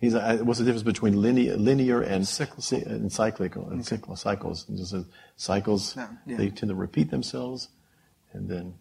He's 0.00 0.14
a, 0.14 0.38
what's 0.38 0.58
the 0.58 0.64
difference 0.64 0.82
between 0.82 1.20
linear, 1.20 1.56
linear 1.58 2.00
and, 2.00 2.26
cy- 2.26 2.46
and 2.86 3.12
cyclical 3.12 3.68
and 3.68 3.82
cycl- 3.82 4.16
cycles? 4.16 4.66
And 4.68 4.78
just, 4.78 4.94
uh, 4.94 5.02
cycles, 5.36 5.94
Yeah, 5.94 6.08
yeah. 6.26 6.36
they 6.38 6.48
tend 6.48 6.70
to 6.70 6.74
repeat 6.74 7.10
themselves, 7.10 7.68
and 8.32 8.48
then 8.48 8.74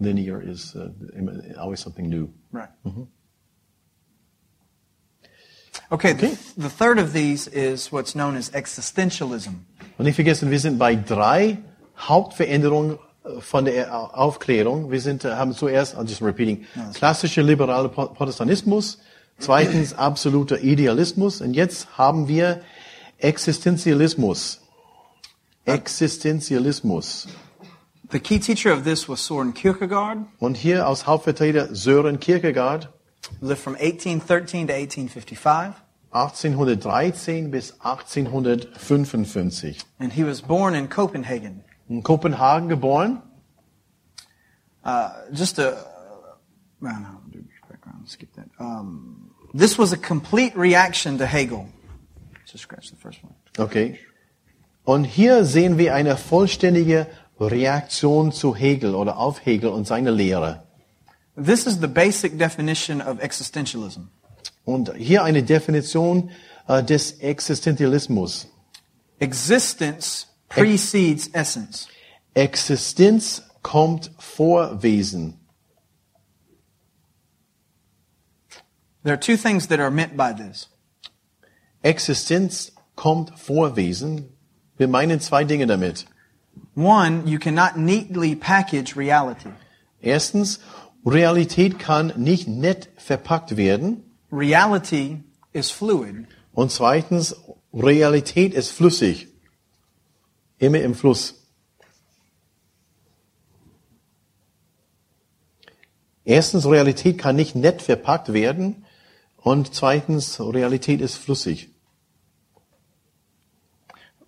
linear 0.00 0.42
is 0.42 0.74
uh, 0.74 0.90
always 1.56 1.78
something 1.78 2.08
new. 2.08 2.32
Right. 2.50 2.68
Okay, 5.90 6.12
The, 6.14 6.38
the 6.56 6.68
third 6.70 6.98
of 6.98 7.12
these 7.12 7.46
is 7.48 7.92
what's 7.92 8.14
known 8.14 8.34
as 8.36 8.50
existentialism. 8.50 9.54
Und 9.98 10.04
nicht 10.06 10.16
vergessen, 10.16 10.50
wir 10.50 10.58
sind 10.58 10.78
bei 10.78 10.96
drei 10.96 11.58
Hauptveränderungen 11.98 12.98
äh, 13.24 13.40
von 13.40 13.66
der 13.66 13.92
Aufklärung. 14.18 14.90
Wir 14.90 15.00
sind, 15.00 15.24
äh, 15.24 15.34
haben 15.36 15.52
zuerst, 15.52 15.96
I'm 15.96 16.06
just 16.08 16.22
repeating, 16.22 16.66
klassischer 16.94 17.42
liberaler 17.42 17.88
Pro- 17.88 18.08
Protestantismus, 18.08 18.98
zweitens 19.38 19.94
absoluter 19.94 20.60
Idealismus 20.60 21.40
und 21.40 21.54
jetzt 21.54 21.98
haben 21.98 22.28
wir 22.28 22.62
Existenzialismus. 23.18 24.60
Existenzialismus. 25.64 27.28
The 28.10 28.20
key 28.20 28.38
teacher 28.38 28.72
of 28.74 28.84
this 28.84 29.08
was 29.08 29.24
Soren 29.24 29.54
Kierkegaard, 29.54 30.18
Und 30.38 30.56
hier 30.56 30.86
als 30.86 31.06
Hauptvertreter 31.06 31.74
Sören 31.74 32.20
Kierkegaard, 32.20 32.90
lived 33.40 33.58
from 33.62 33.74
1813 33.74 34.66
to 34.66 34.74
1855, 34.74 35.74
1813 36.10 37.50
bis 37.50 37.72
1855. 37.80 39.78
and 39.98 40.12
he 40.12 40.24
was 40.24 40.42
born 40.42 40.74
in 40.74 40.88
Copenhagen. 40.88 41.64
In 41.88 42.02
Kopenhagen 42.02 42.68
geboren. 42.68 43.22
Uh, 44.84 45.10
just 45.32 45.58
a, 45.58 45.76
well, 46.80 46.98
no, 47.00 47.20
do 47.30 47.38
background, 47.68 48.08
skip 48.08 48.32
that. 48.34 48.48
Um, 48.58 49.21
this 49.54 49.78
was 49.78 49.92
a 49.92 49.96
complete 49.96 50.56
reaction 50.56 51.18
to 51.18 51.26
Hegel. 51.26 51.68
Just 52.46 52.64
scratch 52.64 52.90
the 52.90 52.96
first 52.96 53.22
one. 53.22 53.34
Okay. 53.58 53.98
Und 54.84 55.04
hier 55.04 55.44
sehen 55.44 55.78
wir 55.78 55.94
eine 55.94 56.16
vollständige 56.16 57.06
Reaktion 57.38 58.32
zu 58.32 58.54
Hegel 58.54 58.94
oder 58.94 59.18
auf 59.18 59.44
Hegel 59.44 59.70
und 59.70 59.86
seine 59.86 60.10
Lehre. 60.10 60.62
This 61.36 61.66
is 61.66 61.78
the 61.80 61.86
basic 61.86 62.38
definition 62.38 63.00
of 63.00 63.20
existentialism. 63.20 64.02
Und 64.64 64.92
hier 64.96 65.24
eine 65.24 65.42
Definition 65.42 66.30
äh, 66.68 66.82
des 66.82 67.12
Existenzialismus. 67.20 68.48
Existence 69.18 70.26
precedes 70.48 71.28
essence. 71.32 71.88
Existenz 72.34 73.42
kommt 73.62 74.10
vor 74.18 74.82
Wesen. 74.82 75.38
There 79.04 79.14
are 79.14 79.20
two 79.20 79.36
things 79.36 79.66
that 79.68 79.80
are 79.80 79.90
meant 79.90 80.16
by 80.16 80.32
this. 80.32 80.68
Existenz 81.82 82.72
kommt 82.94 83.38
vor 83.38 83.76
Wesen. 83.76 84.28
Wir 84.76 84.88
meinen 84.88 85.20
zwei 85.20 85.44
Dinge 85.44 85.66
damit. 85.66 86.06
One, 86.74 87.26
you 87.26 87.38
cannot 87.38 87.76
neatly 87.76 88.34
package 88.34 88.96
reality. 88.96 89.50
Erstens, 90.00 90.60
Realität 91.04 91.78
kann 91.78 92.12
nicht 92.16 92.46
nett 92.46 92.88
verpackt 92.96 93.56
werden. 93.56 94.04
Reality 94.30 95.22
is 95.52 95.70
fluid. 95.70 96.26
Und 96.52 96.70
zweitens, 96.70 97.36
Realität 97.74 98.54
ist 98.54 98.70
flüssig. 98.70 99.28
Immer 100.58 100.80
im 100.80 100.94
Fluss. 100.94 101.34
Erstens, 106.24 106.66
Realität 106.66 107.18
kann 107.18 107.34
nicht 107.34 107.56
nett 107.56 107.82
verpackt 107.82 108.32
werden. 108.32 108.84
Und 109.42 109.74
zweitens, 109.74 110.40
Realität 110.40 111.00
ist 111.00 111.16
flüssig. 111.16 111.70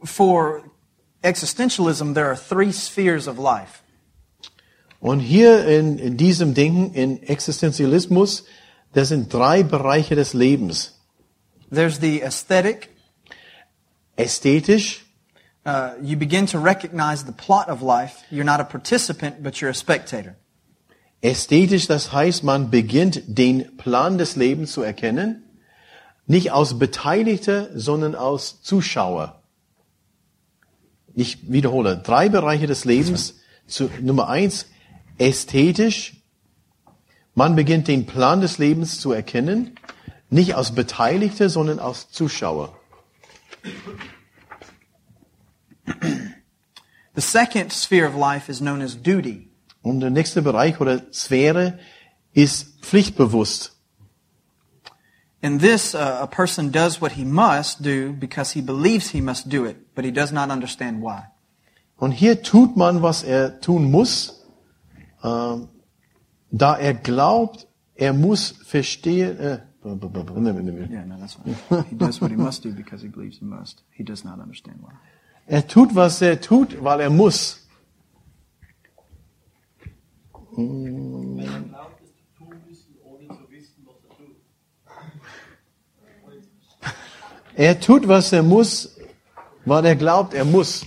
For 0.02 0.64
existentialism, 1.22 2.14
there 2.14 2.26
are 2.26 2.36
three 2.36 2.72
spheres 2.72 3.26
of 3.26 3.38
life. 3.38 3.82
Und 5.00 5.20
hier 5.20 5.66
in, 5.66 5.98
in 5.98 6.16
diesem 6.16 6.54
Denken, 6.54 6.94
in 6.94 7.22
Existenzialismus, 7.22 8.44
das 8.92 9.08
sind 9.08 9.32
drei 9.32 9.62
Bereiche 9.62 10.14
des 10.14 10.34
Lebens. 10.34 11.00
There's 11.70 12.00
the 12.00 12.22
aesthetic. 12.22 12.90
Ästhetisch, 14.16 15.04
Uh, 15.66 15.94
you 16.02 16.14
begin 16.14 16.44
to 16.44 16.58
recognize 16.58 17.24
the 17.24 17.32
plot 17.32 17.70
of 17.70 17.80
life. 17.80 18.22
You're 18.30 18.44
not 18.44 18.60
a 18.60 18.64
participant, 18.64 19.42
but 19.42 19.60
you're 19.60 19.70
a 19.70 19.74
spectator. 19.74 20.36
Ästhetisch, 21.24 21.86
das 21.86 22.12
heißt, 22.12 22.44
man 22.44 22.70
beginnt 22.70 23.22
den 23.26 23.78
Plan 23.78 24.18
des 24.18 24.36
Lebens 24.36 24.72
zu 24.72 24.82
erkennen, 24.82 25.42
nicht 26.26 26.52
aus 26.52 26.78
Beteiligter, 26.78 27.70
sondern 27.74 28.14
aus 28.14 28.60
Zuschauer. 28.60 29.40
Ich 31.14 31.50
wiederhole, 31.50 31.96
drei 31.96 32.28
Bereiche 32.28 32.66
des 32.66 32.84
Lebens. 32.84 33.36
Zu, 33.66 33.88
Nummer 34.02 34.28
eins, 34.28 34.66
ästhetisch. 35.16 36.22
Man 37.34 37.56
beginnt 37.56 37.88
den 37.88 38.04
Plan 38.04 38.42
des 38.42 38.58
Lebens 38.58 39.00
zu 39.00 39.12
erkennen, 39.12 39.76
nicht 40.28 40.54
aus 40.54 40.74
Beteiligter, 40.74 41.48
sondern 41.48 41.78
aus 41.78 42.10
Zuschauer. 42.10 42.78
The 47.14 47.22
second 47.22 47.72
sphere 47.72 48.06
of 48.06 48.14
life 48.14 48.52
is 48.52 48.58
known 48.58 48.82
as 48.82 48.94
duty. 48.94 49.53
Und 49.84 50.00
der 50.00 50.08
nächste 50.08 50.40
Bereich 50.40 50.80
oder 50.80 51.02
Sphäre 51.12 51.78
ist 52.32 52.80
pflichtbewusst. 52.80 53.76
In 55.42 55.58
this, 55.58 55.94
uh, 55.94 56.22
a 56.22 56.26
person 56.26 56.72
does 56.72 57.02
what 57.02 57.12
he 57.12 57.24
must 57.24 57.84
do 57.84 58.14
because 58.18 58.54
he 58.54 58.62
believes 58.62 59.10
he 59.10 59.20
must 59.20 59.50
do 59.50 59.66
it, 59.66 59.94
but 59.94 60.02
he 60.02 60.10
does 60.10 60.32
not 60.32 60.50
understand 60.50 61.02
why. 61.02 61.24
Und 61.98 62.12
hier 62.12 62.42
tut 62.42 62.78
man, 62.78 63.02
was 63.02 63.22
er 63.24 63.60
tun 63.60 63.90
muss, 63.90 64.42
ähm, 65.22 65.68
da 66.50 66.76
er 66.78 66.94
glaubt, 66.94 67.68
er 67.94 68.14
muss 68.14 68.54
verstehen. 68.64 69.38
Äh, 69.38 69.58
Yeah, 69.84 71.04
no, 71.04 71.18
that's 71.18 71.34
fine. 71.34 71.84
he 71.90 71.94
does 71.94 72.22
what 72.22 72.30
he 72.30 72.38
must 72.38 72.64
do 72.64 72.72
because 72.72 73.02
he 73.02 73.08
believes 73.10 73.38
he 73.38 73.44
must. 73.44 73.82
He 73.90 74.02
does 74.02 74.24
not 74.24 74.40
understand 74.40 74.78
why. 74.80 74.94
er 75.46 75.66
tut, 75.66 75.94
was 75.94 76.22
er 76.22 76.40
tut, 76.40 76.82
weil 76.82 77.00
er 77.00 77.10
muss. 77.10 77.60
Wenn 77.60 77.72
er 77.72 77.90
glaubt, 79.90 80.32
es 80.32 80.32
zu 80.32 80.32
tun 80.32 80.43
müssen, 80.43 80.43
ohne 80.43 80.43
zu 80.43 80.43
wissen, 80.43 80.43
was 80.43 80.43
er 80.56 80.64
tut. 80.70 81.96
Er 87.56 87.80
tut, 87.80 88.08
was 88.08 88.32
er 88.32 88.42
muss, 88.42 88.96
weil 89.64 89.84
er 89.86 89.96
glaubt, 89.96 90.34
er 90.34 90.44
muss. 90.44 90.86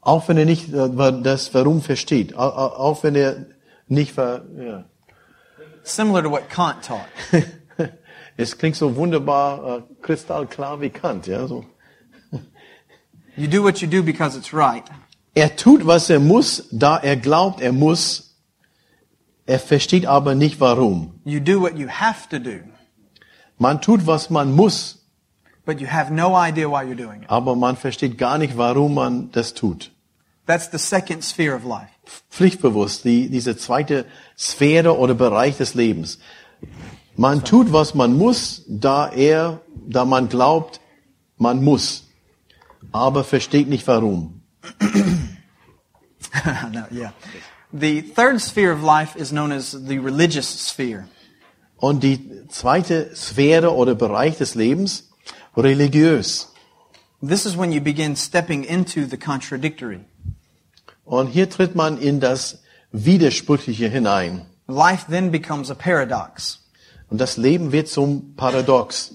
Auch 0.00 0.28
wenn 0.28 0.36
er 0.38 0.44
nicht 0.44 0.72
äh, 0.72 0.88
das 1.22 1.52
Warum 1.52 1.82
versteht. 1.82 2.34
Au- 2.36 2.40
au- 2.52 2.76
Auch 2.76 3.02
wenn 3.02 3.14
er 3.16 3.46
nicht 3.88 4.12
ver, 4.12 4.44
ja. 4.58 4.84
Similar 5.82 6.22
to 6.24 6.30
what 6.30 6.48
Kant 6.48 6.84
taught. 6.84 7.06
Es 8.38 8.58
klingt 8.58 8.76
so 8.76 8.94
wunderbar, 8.96 9.78
äh, 9.78 9.82
kristallklar 10.02 10.78
wie 10.82 10.90
Kant, 10.90 11.26
ja, 11.26 11.46
so. 11.46 11.64
You 13.34 13.46
do 13.48 13.62
what 13.62 13.78
you 13.80 13.88
do 13.88 14.02
because 14.02 14.36
it's 14.36 14.52
right. 14.52 14.84
Er 15.34 15.56
tut, 15.56 15.86
was 15.86 16.10
er 16.10 16.20
muss, 16.20 16.68
da 16.70 16.98
er 16.98 17.16
glaubt, 17.16 17.60
er 17.62 17.72
muss. 17.72 18.25
Er 19.46 19.60
versteht 19.60 20.06
aber 20.06 20.34
nicht 20.34 20.60
warum. 20.60 21.20
You 21.24 21.40
do 21.40 21.60
what 21.60 21.78
you 21.78 21.88
have 21.88 22.28
to 22.30 22.38
do 22.38 22.60
Man 23.58 23.80
tut, 23.80 24.06
was 24.06 24.28
man 24.28 24.52
muss, 24.52 24.98
but 25.64 25.80
you 25.80 25.86
have 25.86 26.12
no 26.12 26.34
idea 26.36 26.68
why 26.68 26.82
you're 26.84 26.94
doing 26.94 27.22
it. 27.22 27.30
aber 27.30 27.56
man 27.56 27.76
versteht 27.76 28.18
gar 28.18 28.36
nicht, 28.38 28.58
warum 28.58 28.94
man 28.94 29.30
das 29.32 29.54
tut. 29.54 29.90
That's 30.46 30.70
the 30.70 30.78
second 30.78 31.24
sphere 31.24 31.56
of 31.56 31.64
life. 31.64 31.88
Pflichtbewusst, 32.30 33.04
die, 33.04 33.30
diese 33.30 33.56
zweite 33.56 34.04
Sphäre 34.38 34.96
oder 34.98 35.14
Bereich 35.14 35.56
des 35.56 35.74
Lebens. 35.74 36.18
Man 37.16 37.44
tut, 37.44 37.72
was 37.72 37.94
man 37.94 38.16
muss, 38.16 38.62
da 38.68 39.08
er, 39.08 39.62
da 39.74 40.04
man 40.04 40.28
glaubt, 40.28 40.80
man 41.38 41.64
muss, 41.64 42.04
aber 42.92 43.24
versteht 43.24 43.68
nicht 43.68 43.86
warum. 43.88 44.42
no, 46.72 46.84
yeah. 46.92 47.12
The 47.78 48.00
third 48.00 48.40
sphere 48.40 48.72
of 48.72 48.82
life 48.82 49.16
is 49.16 49.32
known 49.32 49.52
as 49.52 49.72
the 49.72 49.98
religious 49.98 50.46
sphere. 50.46 51.08
Und 51.76 52.02
die 52.02 52.46
zweite 52.48 53.14
Sphäre 53.14 53.74
oder 53.74 53.94
Bereich 53.94 54.38
des 54.38 54.54
Lebens, 54.54 55.10
religiös. 55.54 56.48
This 57.20 57.44
is 57.44 57.56
when 57.56 57.72
you 57.72 57.82
begin 57.82 58.16
stepping 58.16 58.64
into 58.64 59.04
the 59.06 59.18
contradictory. 59.18 60.00
Und 61.04 61.28
hier 61.28 61.50
tritt 61.50 61.74
man 61.74 61.98
in 61.98 62.18
das 62.18 62.62
Widersprüchliche 62.92 63.88
hinein. 63.88 64.46
Life 64.68 65.10
then 65.10 65.30
becomes 65.30 65.70
a 65.70 65.74
paradox. 65.74 66.60
Und 67.10 67.20
das 67.20 67.36
Leben 67.36 67.72
wird 67.72 67.88
zum 67.88 68.34
Paradox. 68.36 69.12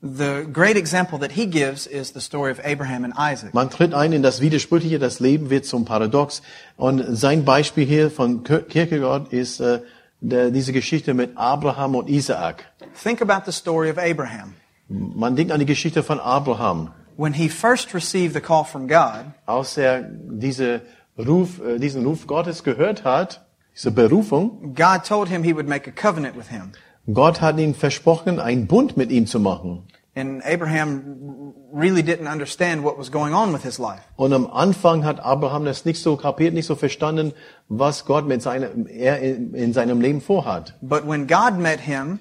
The 0.00 0.46
great 0.52 0.76
example 0.76 1.18
that 1.18 1.32
he 1.32 1.46
gives 1.46 1.88
is 1.88 2.12
the 2.12 2.20
story 2.20 2.52
of 2.52 2.60
Abraham 2.62 3.04
and 3.04 3.14
Isaac. 3.18 3.52
Man 3.52 3.68
tritt 3.68 3.94
ein 3.94 4.12
in 4.12 4.22
das 4.22 4.40
Widersprüchliche, 4.40 5.00
das 5.00 5.18
Leben 5.18 5.50
wird 5.50 5.66
zum 5.66 5.84
Paradox. 5.84 6.40
Und 6.76 7.04
sein 7.16 7.44
Beispiel 7.44 7.84
hier 7.84 8.10
von 8.10 8.44
Kierkegaard 8.44 9.32
ist 9.32 9.58
äh, 9.58 9.80
der, 10.20 10.52
diese 10.52 10.72
Geschichte 10.72 11.14
mit 11.14 11.36
Abraham 11.36 11.96
und 11.96 12.08
Isaak. 12.08 12.64
Think 13.02 13.20
about 13.20 13.50
the 13.50 13.52
story 13.52 13.90
of 13.90 13.98
Abraham. 13.98 14.54
Man 14.88 15.34
denkt 15.34 15.50
an 15.50 15.58
die 15.58 15.66
Geschichte 15.66 16.04
von 16.04 16.20
Abraham. 16.20 16.92
When 17.16 17.32
he 17.32 17.48
first 17.48 17.92
received 17.92 18.34
the 18.34 18.40
call 18.40 18.64
from 18.64 18.86
God, 18.86 19.24
Als 19.46 19.76
er 19.76 20.02
diese 20.02 20.82
Ruf, 21.18 21.60
äh, 21.60 21.80
diesen 21.80 22.06
Ruf 22.06 22.28
Gottes 22.28 22.62
gehört 22.62 23.02
hat, 23.02 23.44
diese 23.74 23.90
Berufung, 23.90 24.74
God 24.76 25.04
told 25.04 25.28
him 25.28 25.42
he 25.42 25.52
would 25.52 25.66
make 25.66 25.90
a 25.90 25.92
covenant 25.92 26.36
with 26.36 26.48
him. 26.50 26.70
Gott 27.12 27.40
hat 27.40 27.58
ihm 27.58 27.74
versprochen, 27.74 28.38
einen 28.38 28.66
Bund 28.66 28.96
mit 28.96 29.10
ihm 29.10 29.26
zu 29.26 29.40
machen. 29.40 29.82
And 30.14 30.42
Abraham 30.44 31.54
really 31.72 32.02
didn't 32.02 32.26
understand 32.26 32.82
what 32.82 32.98
was 32.98 33.12
going 33.12 33.34
on 33.34 33.52
with 33.52 33.62
his 33.62 33.78
life. 33.78 34.02
Und 34.16 34.32
am 34.32 34.48
Anfang 34.48 35.04
hat 35.04 35.20
Abraham 35.20 35.64
das 35.64 35.84
nicht 35.84 36.02
so 36.02 36.16
kapiert, 36.16 36.54
nicht 36.54 36.66
so 36.66 36.74
verstanden, 36.74 37.32
was 37.68 38.04
Gott 38.04 38.26
mit 38.26 38.42
seinem, 38.42 38.86
er 38.88 39.20
in, 39.20 39.54
in 39.54 39.72
seinem 39.72 40.00
Leben 40.00 40.20
vorhat. 40.20 40.74
But 40.80 41.06
when 41.06 41.26
God 41.28 41.58
met 41.58 41.80
him, 41.80 42.18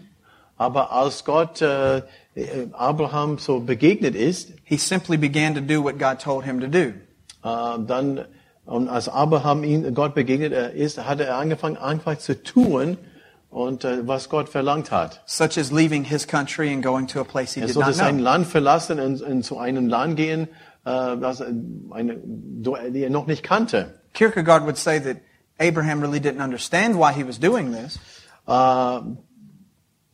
Aber 0.58 0.92
als 0.92 1.24
Gott 1.24 1.62
äh, 1.62 2.02
Abraham 2.74 3.38
so 3.38 3.60
begegnet 3.60 4.16
ist, 4.16 4.54
he 4.64 4.78
simply 4.78 5.18
began 5.18 5.54
to 5.54 5.62
do 5.62 5.84
what 5.84 6.00
God 6.00 6.20
told 6.20 6.46
him 6.46 6.60
to 6.60 6.68
do. 6.68 6.94
äh, 7.44 7.80
dann 7.86 8.26
und 8.66 8.90
als 8.90 9.08
Abraham 9.08 9.64
ihn 9.64 9.94
Gott 9.94 10.14
begegnet 10.14 10.52
äh, 10.52 10.76
ist, 10.76 11.04
hat 11.06 11.22
er 11.22 11.38
angefangen 11.38 11.78
einfach 11.78 12.18
zu 12.18 12.42
tun 12.44 12.98
und 13.58 13.84
äh, 13.84 14.08
was 14.08 14.30
Gott 14.30 14.50
verlangt 14.50 14.92
hat. 14.92 15.22
Such 15.26 15.58
as 15.58 15.72
leaving 15.72 16.04
his 16.04 16.28
country 16.28 16.72
and 16.72 16.84
going 16.84 17.08
to 17.08 17.20
a 17.20 17.24
place 17.24 17.54
he 17.54 17.62
Er 17.62 17.68
did 17.68 17.74
sollte 17.74 17.90
not 17.90 17.96
sein 17.98 18.16
know. 18.18 18.24
Land 18.24 18.48
verlassen 18.48 19.00
und, 19.00 19.22
und 19.22 19.44
zu 19.44 19.58
einem 19.58 19.88
Land 19.88 20.16
gehen, 20.16 20.48
äh, 20.86 21.18
das 21.18 21.42
äh, 21.42 21.46
eine, 21.92 22.18
die 22.18 23.04
er 23.04 23.10
noch 23.10 23.26
nicht 23.28 23.44
kannte. 23.44 23.96
Kierkegaard 24.14 24.64
would 24.66 24.78
say 24.78 25.00
that 25.00 25.18
Abraham 25.60 26.02
really 26.02 26.20
didn't 26.20 26.44
understand 26.44 26.96
why 26.96 27.12
he 27.14 27.28
was 27.28 27.40
doing 27.40 27.72
this, 27.74 28.00
Äh, 28.48 29.00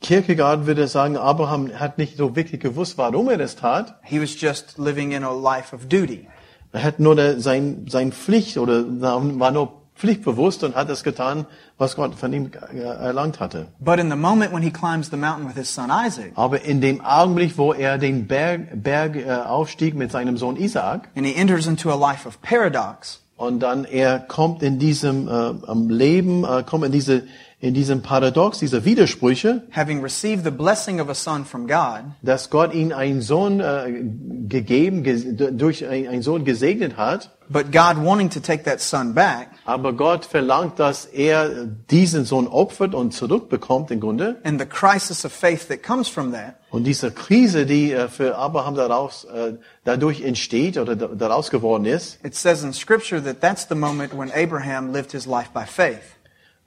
Kierkegaard 0.01 0.65
würde 0.65 0.87
sagen, 0.87 1.15
Abraham 1.17 1.79
hat 1.79 1.97
nicht 1.97 2.17
so 2.17 2.35
wirklich 2.35 2.59
gewusst, 2.59 2.97
warum 2.97 3.29
er 3.29 3.37
das 3.37 3.55
tat. 3.55 3.95
he 4.03 4.19
was 4.21 4.39
just 4.39 4.77
living 4.77 5.11
in 5.13 5.23
a 5.23 5.31
life 5.31 5.73
of 5.75 5.87
duty. 5.87 6.27
Er 6.73 6.83
hat 6.83 6.99
nur 6.99 7.39
sein, 7.39 7.85
sein 7.87 8.11
Pflicht 8.11 8.57
oder 8.57 8.83
war 8.99 9.51
nur 9.51 9.82
pflichtbewusst 9.95 10.63
und 10.63 10.75
hat 10.75 10.89
das 10.89 11.03
getan, 11.03 11.45
was 11.77 11.95
Gott 11.95 12.15
von 12.15 12.33
ihm 12.33 12.51
erlangt 12.73 13.39
hatte. 13.39 13.67
But 13.79 13.99
in 13.99 14.09
the 14.09 14.15
moment 14.17 14.51
when 14.53 14.63
he 14.63 14.71
climbs 14.71 15.09
the 15.09 15.17
mountain 15.17 15.47
with 15.47 15.55
his 15.55 15.73
son 15.73 15.89
Isaac, 15.91 16.31
Aber 16.35 16.61
in 16.63 16.81
dem 16.81 17.01
Augenblick, 17.01 17.57
wo 17.57 17.73
er 17.73 17.97
den 17.97 18.27
Berg, 18.27 18.81
Berg 18.83 19.15
äh, 19.15 19.29
aufstieg 19.31 19.95
mit 19.95 20.11
seinem 20.11 20.37
Sohn 20.37 20.55
Isaak 20.57 21.09
and 21.15 21.25
he 21.25 21.35
enters 21.35 21.67
into 21.67 21.91
a 21.91 21.95
life 21.95 22.27
of 22.27 22.41
paradox, 22.41 23.19
und 23.35 23.59
dann 23.61 23.83
er 23.85 24.19
kommt 24.19 24.61
in 24.63 24.79
diesem 24.79 25.27
äh, 25.27 25.51
Leben, 25.93 26.43
äh, 26.43 26.63
kommt 26.65 26.85
in 26.85 26.91
diese 26.91 27.23
in 27.59 27.73
diesem 27.73 28.01
Paradox, 28.01 28.59
diese 28.59 28.83
Widersprüche, 28.83 29.63
having 29.73 30.01
received 30.01 30.43
the 30.43 30.51
blessing 30.51 30.99
of 30.99 31.07
a 31.07 31.13
son 31.15 31.45
from 31.45 31.65
God, 31.65 32.01
dass 32.21 32.49
Gott 32.49 32.73
ihn 32.73 32.91
einen 32.91 33.21
Sohn 33.21 33.61
äh, 33.61 34.03
gegeben, 34.49 35.03
ge 35.03 35.33
durch 35.51 35.87
ein- 35.87 36.09
einen 36.09 36.21
Sohn 36.23 36.43
gesegnet 36.43 36.97
hat, 36.97 37.31
but 37.53 37.71
God 37.71 37.97
wanting 38.03 38.29
to 38.31 38.39
take 38.41 38.63
that 38.65 38.81
son 38.81 39.13
back, 39.13 39.47
aber 39.65 39.93
Gott 39.93 40.25
verlangt, 40.25 40.77
dass 40.79 41.05
er 41.05 41.65
diesen 41.89 42.25
Sohn 42.25 42.47
opfert 42.47 42.93
und 42.93 43.13
zurückbekommt 43.13 43.91
im 43.91 43.99
Grunde. 44.01 44.35
and 44.43 44.59
the 44.59 44.65
crisis 44.67 45.23
of 45.23 45.31
faith 45.31 45.67
that 45.69 45.81
comes 45.83 46.09
from 46.09 46.33
that, 46.33 46.55
Und 46.71 46.83
diese 46.85 47.11
Krise, 47.11 47.65
die 47.65 47.93
äh, 47.93 48.07
für 48.09 48.35
Abraham 48.35 48.75
daraus, 48.75 49.23
äh, 49.25 49.53
dadurch 49.85 50.21
entsteht 50.21 50.77
oder 50.77 50.95
da- 50.95 51.07
daraus 51.07 51.49
geworden 51.51 51.85
ist, 51.85 52.19
it 52.25 52.35
says 52.35 52.63
in 52.63 52.73
scripture 52.73 53.23
that 53.23 53.39
that's 53.39 53.67
the 53.69 53.75
moment 53.75 54.17
when 54.17 54.31
Abraham 54.33 54.91
lived 54.91 55.11
his 55.13 55.25
life 55.25 55.49
by 55.53 55.65
faith. 55.65 56.01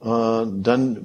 äh, 0.01 0.07
dann 0.07 0.99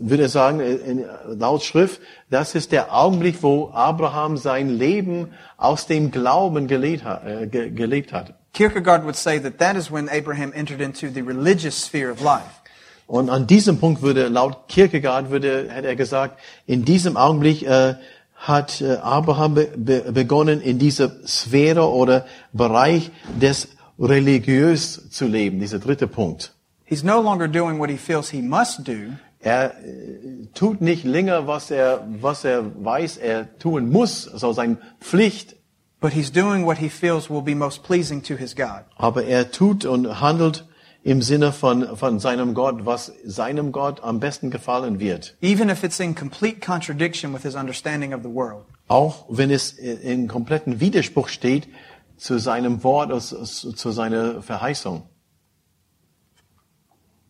würde 0.00 0.24
er 0.24 0.28
sagen, 0.28 0.60
in, 0.60 1.04
laut 1.26 1.62
Schrift, 1.62 2.00
das 2.30 2.54
ist 2.54 2.72
der 2.72 2.94
Augenblick, 2.94 3.42
wo 3.42 3.70
Abraham 3.72 4.36
sein 4.36 4.68
Leben 4.68 5.28
aus 5.56 5.86
dem 5.86 6.10
Glauben 6.10 6.66
gelebt 6.68 7.04
hat. 7.04 8.34
Kierkegaard 8.52 9.04
would 9.04 9.16
say 9.16 9.38
that 9.38 9.58
that 9.58 9.76
is 9.76 9.90
when 9.90 10.08
Abraham 10.10 10.52
entered 10.54 10.80
into 10.80 11.10
the 11.10 11.22
religious 11.22 11.84
sphere 11.84 12.10
of 12.10 12.20
life. 12.20 12.62
Und 13.06 13.30
an 13.30 13.46
diesem 13.46 13.78
Punkt 13.78 14.02
würde, 14.02 14.28
laut 14.28 14.68
Kierkegaard 14.68 15.30
würde, 15.30 15.68
hätte 15.70 15.88
er 15.88 15.96
gesagt, 15.96 16.38
in 16.66 16.84
diesem 16.84 17.16
Augenblick 17.16 17.62
äh, 17.62 17.94
hat 18.34 18.80
äh, 18.80 18.96
Abraham 18.96 19.54
be 19.54 19.68
be 19.76 20.12
begonnen, 20.12 20.60
in 20.60 20.78
dieser 20.78 21.10
Sphäre 21.26 21.88
oder 21.88 22.26
Bereich 22.52 23.10
des 23.40 23.68
religiös 23.98 25.08
zu 25.10 25.26
leben, 25.26 25.58
dieser 25.58 25.78
dritte 25.78 26.06
Punkt. 26.06 26.52
He's 26.84 27.02
no 27.02 27.20
longer 27.20 27.48
doing 27.48 27.78
what 27.78 27.90
he 27.90 27.96
feels 27.96 28.30
he 28.30 28.42
must 28.42 28.86
do, 28.86 29.16
Er 29.40 29.74
äh, 29.84 30.46
tut 30.54 30.80
nicht 30.80 31.04
länger, 31.04 31.46
was 31.46 31.70
er, 31.70 32.06
was 32.20 32.44
er 32.44 32.64
weiß, 32.84 33.18
er 33.18 33.58
tun 33.58 33.90
muss, 33.90 34.28
also 34.28 34.52
seine 34.52 34.78
Pflicht, 35.00 35.54
but 36.00 36.12
he's 36.12 36.30
doing 36.30 36.64
what 36.64 36.78
he 36.78 36.88
feels 36.88 37.28
will 37.28 37.42
be 37.42 37.54
most 37.54 37.82
pleasing 37.82 38.22
to 38.22 38.36
his 38.36 38.54
God. 38.54 38.84
aber 38.96 39.24
er 39.24 39.50
tut 39.50 39.84
und 39.84 40.20
handelt 40.20 40.64
im 41.04 41.22
Sinne 41.22 41.52
von, 41.52 41.96
von 41.96 42.18
seinem 42.18 42.54
Gott, 42.54 42.84
was 42.84 43.12
seinem 43.24 43.72
Gott 43.72 44.02
am 44.02 44.20
besten 44.20 44.50
gefallen 44.50 44.98
wird. 45.00 45.36
Even 45.40 45.70
if 45.70 45.84
it's 45.84 46.00
in 46.00 46.14
complete 46.14 46.60
contradiction 46.60 47.32
with 47.32 47.42
his 47.42 47.54
understanding 47.54 48.12
of 48.12 48.22
the 48.22 48.28
world. 48.28 48.66
Auch 48.88 49.26
wenn 49.28 49.50
es 49.50 49.72
in 49.72 50.28
kompletten 50.28 50.80
Widerspruch 50.80 51.28
steht 51.28 51.68
zu 52.16 52.38
seinem 52.38 52.82
Wort, 52.82 53.10
zu, 53.22 53.72
zu 53.72 53.90
seiner 53.92 54.42
Verheißung. 54.42 55.08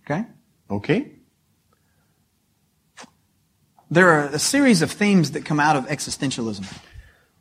Okay? 0.04 0.24
Okay? 0.68 1.18
There 3.90 4.08
are 4.08 4.28
a 4.32 4.38
series 4.38 4.82
of 4.82 4.92
themes 4.92 5.32
that 5.32 5.44
come 5.44 5.60
out 5.60 5.76
of 5.76 5.86
existentialism. 5.88 6.64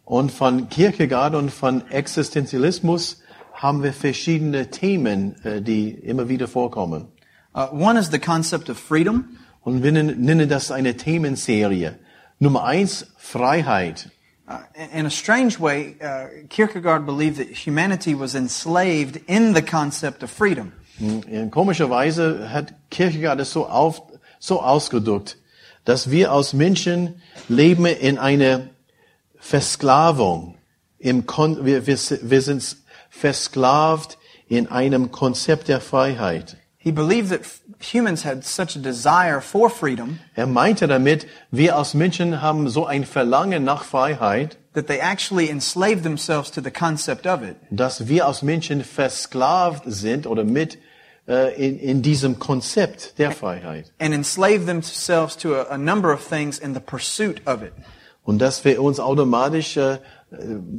Und 0.08 0.32
von 0.32 0.70
Kierkegaard 0.70 1.36
und 1.36 1.52
von 1.52 1.86
Existenzialismus 1.92 3.22
haben 3.52 3.84
wir 3.84 3.92
verschiedene 3.92 4.70
Themen, 4.72 5.36
äh, 5.44 5.62
die 5.62 5.90
immer 5.90 6.30
wieder 6.30 6.48
vorkommen. 6.48 7.10
Uh, 7.54 7.68
one 7.74 8.00
is 8.00 8.10
the 8.10 8.18
concept 8.18 8.70
of 8.70 8.80
freedom. 8.80 9.38
Und 9.66 9.84
wir 9.84 9.92
nennen 9.92 10.22
nennen 10.22 10.48
das 10.48 10.72
eine 10.72 10.96
Themenserie. 10.96 12.00
Nummer 12.40 12.64
eins, 12.64 13.08
Freiheit. 13.18 14.10
Uh, 14.48 14.60
in 14.98 15.06
a 15.06 15.10
strange 15.10 15.60
way, 15.60 15.98
uh, 16.02 16.48
Kierkegaard 16.48 17.06
believed 17.06 17.36
that 17.40 17.68
humanity 17.68 18.18
was 18.18 18.34
enslaved 18.34 19.20
in 19.28 19.54
the 19.54 19.62
concept 19.62 20.24
of 20.24 20.32
freedom. 20.32 20.72
In 21.00 21.52
komischer 21.52 21.90
Weise 21.90 22.50
hat 22.54 22.74
Kierkegaard 22.92 23.42
es 23.42 23.52
so, 23.52 23.68
auf, 23.68 24.02
so 24.40 24.62
ausgedrückt, 24.62 25.38
dass 25.84 26.12
wir 26.12 26.32
als 26.32 26.54
Menschen 26.54 27.22
leben 27.50 27.86
in 27.86 28.18
einer 28.18 28.70
Versklavung. 29.40 30.56
Im 31.00 31.26
Kon 31.26 31.66
wir, 31.66 31.86
wir, 31.86 31.98
wir 31.98 32.42
sind 32.42 32.78
versklavt 33.10 34.18
in 34.48 34.68
einem 34.68 35.12
Konzept 35.12 35.68
der 35.68 35.82
Freiheit. 35.82 36.58
He 36.78 36.92
believed 36.92 37.30
that 37.30 37.42
humans 37.80 38.24
had 38.24 38.46
such 38.46 38.76
a 38.78 38.80
desire 38.80 39.42
for 39.42 39.70
freedom 39.70 40.20
Er 40.36 40.48
meinte 40.48 40.88
damit, 40.88 41.28
wir 41.52 41.76
als 41.76 41.94
Menschen 41.94 42.42
haben 42.42 42.70
so 42.70 42.86
ein 42.86 43.04
Verlangen 43.06 43.64
nach 43.66 43.84
Freiheit, 43.84 44.58
that 44.74 44.88
they 44.88 45.00
actually 45.00 45.50
enslaved 45.50 46.04
themselves 46.04 46.50
to 46.52 46.62
the 46.62 46.72
concept 46.72 47.28
of 47.28 47.42
it. 47.44 47.58
dass 47.70 48.08
wir 48.08 48.26
als 48.26 48.42
Menschen 48.42 48.84
versklavt 48.84 49.84
sind 49.86 50.26
oder 50.28 50.44
mit 50.46 50.78
äh, 51.28 51.54
in, 51.56 51.78
in 51.80 52.02
diesem 52.02 52.40
Konzept 52.40 53.20
der 53.20 53.32
Freiheit. 53.32 53.92
and 54.00 54.14
enslaved 54.14 54.66
themselves 54.66 55.36
to 55.36 55.56
a, 55.56 55.64
a 55.70 55.78
number 55.78 56.14
of 56.14 56.26
things 56.26 56.58
in 56.58 56.74
the 56.74 56.80
pursuit 56.80 57.42
of 57.46 57.62
it. 57.64 57.74
Und 58.28 58.40
dass 58.40 58.66
wir 58.66 58.84
uns 58.84 59.00
automatisch, 59.00 59.78
äh, 59.78 60.00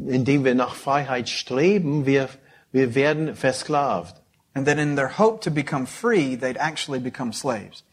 indem 0.06 0.44
wir 0.44 0.54
nach 0.54 0.74
Freiheit 0.74 1.30
streben, 1.30 2.04
wir, 2.04 2.28
wir 2.72 2.94
werden 2.94 3.34
versklavt. 3.34 4.20
And 4.52 4.66
that 4.66 4.76
in 4.76 4.96
their 4.96 5.18
hope 5.18 5.40
to 5.44 5.50
become 5.50 5.86
free, 5.86 6.36
they'd 6.36 6.58
actually 6.58 7.00
become 7.00 7.32
slaves. 7.32 7.84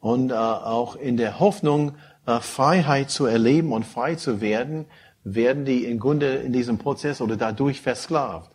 Und 0.00 0.32
äh, 0.32 0.34
auch 0.34 0.96
in 0.96 1.16
der 1.16 1.38
Hoffnung, 1.38 1.92
äh, 2.26 2.40
Freiheit 2.40 3.10
zu 3.10 3.26
erleben 3.26 3.70
und 3.70 3.86
frei 3.86 4.16
zu 4.16 4.40
werden, 4.40 4.86
werden 5.22 5.64
die 5.64 5.84
im 5.84 6.00
Grunde 6.00 6.34
in 6.38 6.52
diesem 6.52 6.78
Prozess 6.78 7.20
oder 7.20 7.36
dadurch 7.36 7.80
versklavt. 7.80 8.50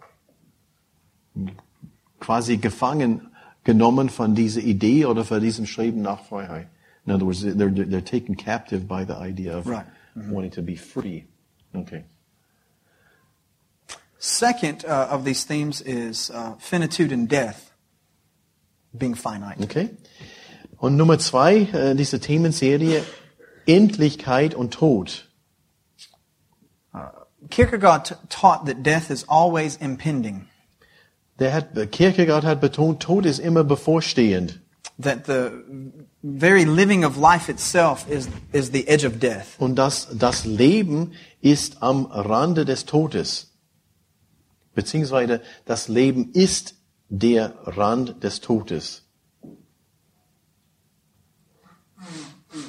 Quasi 2.20 2.58
gefangen 2.58 3.30
genommen 3.64 4.10
von 4.10 4.36
dieser 4.36 4.60
Idee 4.60 5.06
oder 5.06 5.24
von 5.24 5.40
diesem 5.40 5.66
Streben 5.66 6.02
nach 6.02 6.26
Freiheit. 6.26 6.68
In 7.06 7.14
other 7.14 7.26
words, 7.26 7.42
they're, 7.42 7.74
they're 7.74 8.04
taken 8.04 8.36
captive 8.36 8.86
by 8.86 9.06
the 9.06 9.14
idea 9.14 9.58
of 9.58 9.66
Right. 9.66 9.86
Wanting 10.16 10.52
to 10.52 10.62
be 10.62 10.76
free. 10.76 11.26
Okay. 11.76 12.04
Second 14.18 14.86
uh, 14.86 15.08
of 15.10 15.24
these 15.24 15.44
themes 15.46 15.82
is 15.82 16.30
uh, 16.30 16.56
finitude 16.60 17.12
and 17.12 17.28
death, 17.28 17.72
being 18.96 19.16
finite. 19.16 19.60
Okay. 19.62 19.90
Und 20.78 20.98
Nummer 20.98 21.18
zwei, 21.20 21.68
äh, 21.74 21.96
diese 21.96 22.20
Themenserie, 22.20 23.04
Endlichkeit 23.66 24.56
und 24.56 24.74
Tod. 24.74 25.28
Kierkegaard 27.50 28.18
taught 28.30 28.66
that 28.68 28.84
death 28.84 29.10
is 29.10 29.26
always 29.28 29.76
impending, 29.78 30.48
Der 31.42 31.54
hat, 31.54 31.92
Kierkegaard 31.92 32.44
hat 32.44 32.62
betont, 32.62 33.02
Tod 33.02 33.26
ist 33.26 33.40
immer 33.40 33.64
bevorstehend. 33.64 34.61
That 35.02 35.26
the 35.26 35.52
very 36.24 36.66
living 36.66 37.04
of 37.04 37.18
life 37.18 37.50
itself 37.50 38.10
is, 38.10 38.28
is 38.54 38.72
the 38.72 38.88
edge 38.88 39.04
of 39.04 39.20
death. 39.20 39.56
Und 39.60 39.76
dass 39.76 40.08
das 40.12 40.46
Leben 40.46 41.14
ist 41.42 41.82
am 41.82 42.06
Rande 42.06 42.66
des 42.66 42.86
Todes. 42.86 43.52
Beziehungsweise 44.74 45.42
das 45.66 45.88
Leben 45.88 46.32
ist 46.34 46.76
der 47.10 47.54
Rand 47.66 48.24
des 48.24 48.40
Todes. 48.40 49.04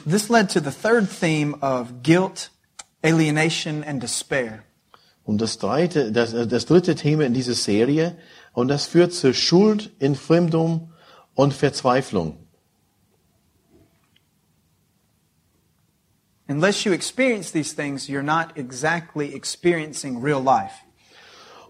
This 0.05 0.29
led 0.29 0.51
to 0.51 0.61
the 0.61 0.71
third 0.71 1.09
theme 1.09 1.55
of 1.61 2.03
guilt, 2.03 2.51
alienation, 3.03 3.83
and 3.85 4.03
despair. 4.03 4.65
Und 5.25 5.41
das, 5.41 5.59
zweite, 5.59 6.13
das, 6.13 6.33
das 6.33 6.67
dritte 6.67 6.95
Thema 6.95 7.25
in 7.25 7.35
dieser 7.35 7.55
Serie, 7.55 8.17
und 8.53 8.69
das 8.69 8.87
führt 8.87 9.13
zur 9.13 9.33
Schuld, 9.33 9.91
Entfremdung 10.01 10.92
und 11.35 11.55
Verzweiflung. 11.55 12.39
Unless 16.49 16.85
you 16.85 16.93
experience 16.93 17.51
these 17.51 17.73
things, 17.75 18.09
you're 18.09 18.23
not 18.23 18.57
exactly 18.57 19.35
experiencing 19.35 20.21
real 20.21 20.43
life. 20.43 20.75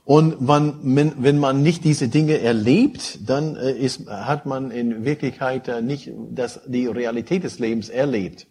Und 0.04 0.40
man, 0.40 0.80
wenn, 0.82 1.38
man 1.38 1.62
nicht 1.62 1.84
diese 1.84 2.08
Dinge 2.08 2.40
erlebt, 2.40 3.20
dann 3.28 3.54
äh, 3.54 3.72
ist, 3.72 4.08
hat 4.08 4.46
man 4.46 4.72
in 4.72 5.04
Wirklichkeit 5.04 5.68
äh, 5.68 5.80
nicht 5.80 6.10
das, 6.30 6.60
die 6.66 6.86
Realität 6.88 7.44
des 7.44 7.60
Lebens 7.60 7.88
erlebt. 7.88 8.48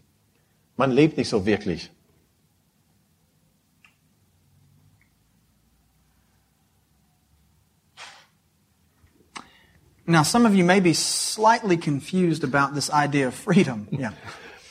Man 0.78 0.92
lebt 0.92 1.18
nicht 1.18 1.28
so 1.28 1.46
wirklich. 1.46 1.92
Now, 10.08 10.24
some 10.24 10.46
of 10.46 10.56
you 10.56 10.64
may 10.64 10.80
be 10.80 10.94
slightly 10.94 11.78
confused 11.78 12.44
about 12.44 12.74
this 12.74 12.90
idea 12.90 13.28
of 13.28 13.36
freedom. 13.36 13.88
Yeah. 13.98 14.14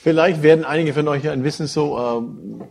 Vielleicht 0.02 0.42
werden 0.42 0.64
einige 0.64 0.94
von 0.94 1.06
euch 1.08 1.28
ein 1.28 1.42
bisschen 1.42 1.66
so, 1.66 1.98
ähm, 1.98 2.62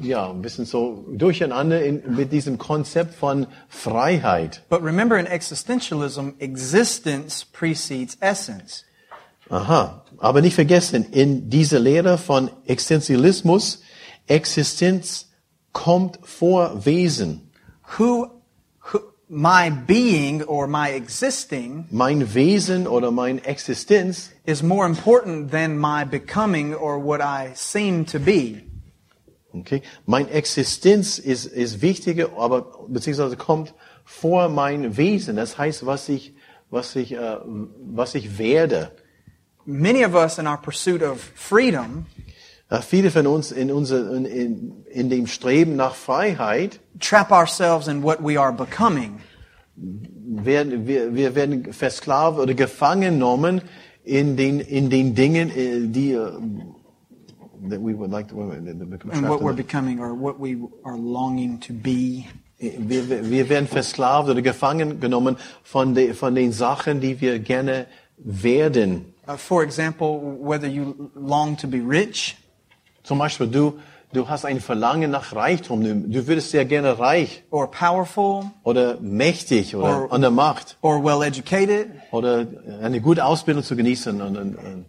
ja, 0.00 0.30
ein 0.30 0.42
bisschen 0.42 0.66
so 0.66 1.06
durcheinander 1.10 1.82
in, 1.82 2.14
mit 2.14 2.30
diesem 2.30 2.58
Konzept 2.58 3.14
von 3.14 3.46
Freiheit. 3.68 4.62
But 4.68 4.82
remember, 4.82 5.18
in 5.18 5.26
existentialism, 5.26 6.34
existence 6.38 7.42
precedes 7.42 8.18
essence. 8.20 8.84
Aha. 9.48 10.04
Aber 10.18 10.42
nicht 10.42 10.54
vergessen, 10.54 11.06
in 11.10 11.48
dieser 11.48 11.78
Lehre 11.78 12.18
von 12.18 12.50
Existenzialismus, 12.66 13.82
Existenz 14.26 15.30
kommt 15.72 16.18
vor 16.22 16.84
Wesen. 16.84 17.50
Who, 17.98 18.04
who, 18.04 18.35
my 19.28 19.70
being 19.70 20.42
or 20.44 20.66
my 20.66 20.90
existing 20.90 21.86
Mein 21.90 22.22
Wesen 22.34 22.86
oder 22.86 23.10
meine 23.10 23.40
Existenz 23.40 24.30
is 24.44 24.62
more 24.62 24.86
important 24.86 25.50
than 25.50 25.78
my 25.78 26.04
becoming 26.04 26.74
or 26.74 26.98
what 26.98 27.20
I 27.20 27.52
seem 27.54 28.04
to 28.06 28.18
be. 28.18 28.62
Okay. 29.60 29.82
Mein 30.06 30.28
Existenz 30.28 31.18
ist, 31.18 31.46
ist 31.46 31.80
wichtiger, 31.80 32.30
aber 32.36 32.86
beziehungsweise 32.88 33.36
kommt 33.36 33.74
vor 34.04 34.48
mein 34.48 34.96
Wesen. 34.96 35.36
Das 35.36 35.58
heißt, 35.58 35.86
was 35.86 36.08
ich, 36.08 36.34
was 36.70 36.94
ich, 36.94 37.12
äh, 37.12 37.38
was 37.44 38.14
ich 38.14 38.38
werde. 38.38 38.92
Many 39.64 40.04
of 40.04 40.14
us 40.14 40.38
in 40.38 40.46
our 40.46 40.58
pursuit 40.58 41.02
of 41.02 41.20
freedom 41.34 42.06
Äh, 42.68 42.82
viele 42.82 43.10
von 43.10 43.26
uns 43.26 43.52
in, 43.52 43.70
unser, 43.70 44.12
in, 44.12 44.84
in, 44.86 45.08
dem 45.10 45.26
Streben 45.26 45.76
nach 45.76 45.94
Freiheit 45.94 46.80
trap 46.98 47.30
ourselves 47.30 47.86
in 47.86 48.02
what 48.02 48.18
we 48.20 48.40
are 48.40 48.52
becoming. 48.52 49.20
werden, 49.76 50.86
wir, 50.86 51.14
wir 51.14 51.34
werden 51.34 51.72
versklavt 51.72 52.38
oder 52.38 52.54
gefangen 52.54 53.14
genommen 53.14 53.60
in 54.02 54.36
den, 54.36 54.60
in 54.60 54.90
den 54.90 55.14
Dingen, 55.14 55.50
äh, 55.50 55.86
die, 55.86 56.12
äh, 56.12 56.30
that 57.68 57.80
we 57.80 57.96
would 57.96 58.10
like 58.10 58.28
to, 58.28 58.40
And 58.40 59.28
what 59.28 59.40
we're 59.42 59.52
becoming 59.54 60.00
or 60.00 60.14
what 60.14 60.40
we 60.40 60.56
are 60.84 60.96
longing 60.96 61.60
to 61.60 61.72
be. 61.72 62.24
wir, 62.58 63.08
wir- 63.08 63.30
wir 63.30 63.48
werden 63.48 63.68
versklavt 63.68 64.28
oder 64.28 64.42
gefangen 64.42 64.98
genommen 64.98 65.36
von, 65.62 65.94
de, 65.94 66.14
von 66.14 66.34
den 66.34 66.52
Sachen, 66.52 67.00
die 67.00 67.20
wir 67.20 67.38
gerne 67.38 67.86
werden. 68.18 69.12
Uh, 69.28 69.36
for 69.36 69.62
example, 69.62 70.20
whether 70.40 70.66
you 70.68 71.10
long 71.14 71.56
to 71.56 71.66
be 71.68 71.78
rich, 71.78 72.36
Zum 73.06 73.18
Beispiel, 73.18 73.46
du, 73.46 73.78
du 74.12 74.28
hast 74.28 74.44
ein 74.44 74.58
Verlangen 74.60 75.10
nach 75.12 75.34
Reichtum. 75.34 75.82
Du, 75.84 75.94
du 75.94 76.26
würdest 76.26 76.50
sehr 76.50 76.64
gerne 76.64 76.98
reich 76.98 77.44
or 77.50 77.70
powerful, 77.70 78.44
oder 78.64 78.98
mächtig 79.00 79.76
oder 79.76 80.02
Or- 80.06 80.12
an 80.12 80.20
der 80.22 80.30
Macht 80.32 80.76
or 80.82 81.04
well 81.04 81.22
educated, 81.22 81.86
oder 82.10 82.46
eine 82.82 83.00
gute 83.00 83.24
Ausbildung 83.24 83.62
zu 83.62 83.76
genießen 83.76 84.20
und 84.20 84.36
ein, 84.36 84.56
ein, 84.58 84.84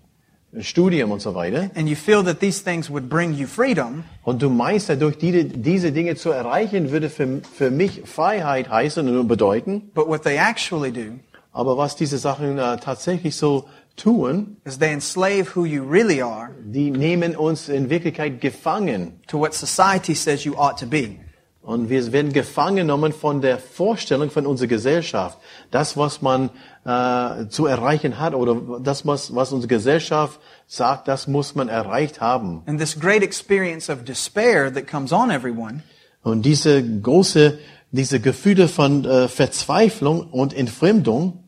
ein 0.56 0.64
Studium 0.64 1.12
und 1.12 1.22
so 1.22 1.36
weiter. 1.36 1.70
and 1.76 1.88
you 1.88 1.96
feel 1.96 2.24
that 2.24 2.40
these 2.40 2.64
things 2.64 2.90
would 2.90 3.08
bring 3.08 3.34
you 3.36 3.46
freedom, 3.46 4.04
Und 4.24 4.42
du 4.42 4.50
meinst, 4.50 4.90
dadurch 4.90 5.18
diese, 5.20 5.44
diese 5.46 5.92
Dinge 5.92 6.16
zu 6.16 6.32
erreichen, 6.32 6.90
würde 6.90 7.10
für, 7.12 7.42
für 7.54 7.70
mich 7.70 8.02
Freiheit 8.06 8.68
heißen 8.70 9.08
und 9.08 9.28
bedeuten. 9.28 9.92
but 9.94 10.08
what 10.08 10.24
they 10.24 10.38
actually 10.38 10.92
do 10.92 11.20
Aber 11.52 11.78
was 11.78 11.96
diese 11.96 12.18
Sachen 12.18 12.58
äh, 12.58 12.78
tatsächlich 12.78 13.36
so 13.36 13.66
tun, 13.98 14.58
is 14.66 14.78
they 14.78 14.94
enslave 14.94 15.56
who 15.56 15.66
you 15.66 15.84
really 15.84 16.22
are 16.22 16.52
die 16.64 16.92
nehmen 16.92 17.36
uns 17.36 17.68
in 17.68 17.90
Wirklichkeit 17.90 18.40
gefangen. 18.40 19.20
to 19.28 19.38
what 19.40 19.54
society 19.54 20.16
says 20.16 20.46
you 20.46 20.56
ought 20.56 20.78
to 20.80 20.86
be. 20.86 21.18
Und 21.62 21.90
wir 21.90 22.14
werden 22.14 22.32
gefangen 22.32 22.78
genommen 22.78 23.12
von 23.12 23.42
der 23.42 23.60
Vorstellung 23.60 24.30
von 24.30 24.46
unserer 24.46 24.70
Gesellschaft. 24.70 25.38
Das, 25.70 25.98
was 25.98 26.22
man 26.22 26.50
äh, 26.86 27.50
zu 27.50 27.66
erreichen 27.66 28.20
hat 28.20 28.34
oder 28.34 28.80
das, 28.80 29.06
was, 29.06 29.36
was 29.36 29.52
unsere 29.52 29.68
Gesellschaft 29.68 30.40
sagt, 30.68 31.10
das 31.10 31.28
muss 31.28 31.56
man 31.56 31.68
erreicht 31.68 32.22
haben. 32.22 32.62
And 32.68 32.80
this 32.80 32.98
great 32.98 33.22
experience 33.22 33.90
of 33.90 34.06
despair 34.06 34.74
that 34.74 34.88
comes 34.88 35.12
on 35.12 35.30
everyone 35.30 35.84
Und 36.24 36.44
diese 36.44 36.82
große, 36.82 37.60
diese 37.92 38.22
Gefühle 38.22 38.70
von 38.70 39.04
äh, 39.04 39.28
Verzweiflung 39.28 40.22
und 40.32 40.54
Entfremdung, 40.54 41.44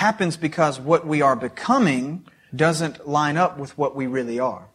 happens 0.00 0.36
because 0.36 0.80
what 0.80 1.06
we 1.06 1.22
are 1.22 1.36
becoming 1.36 2.24
doesn't 2.54 3.06
line 3.06 3.36
up 3.36 3.58
with 3.58 3.76
what 3.76 3.96
we 3.96 4.06
really 4.06 4.40
are. 4.40 4.68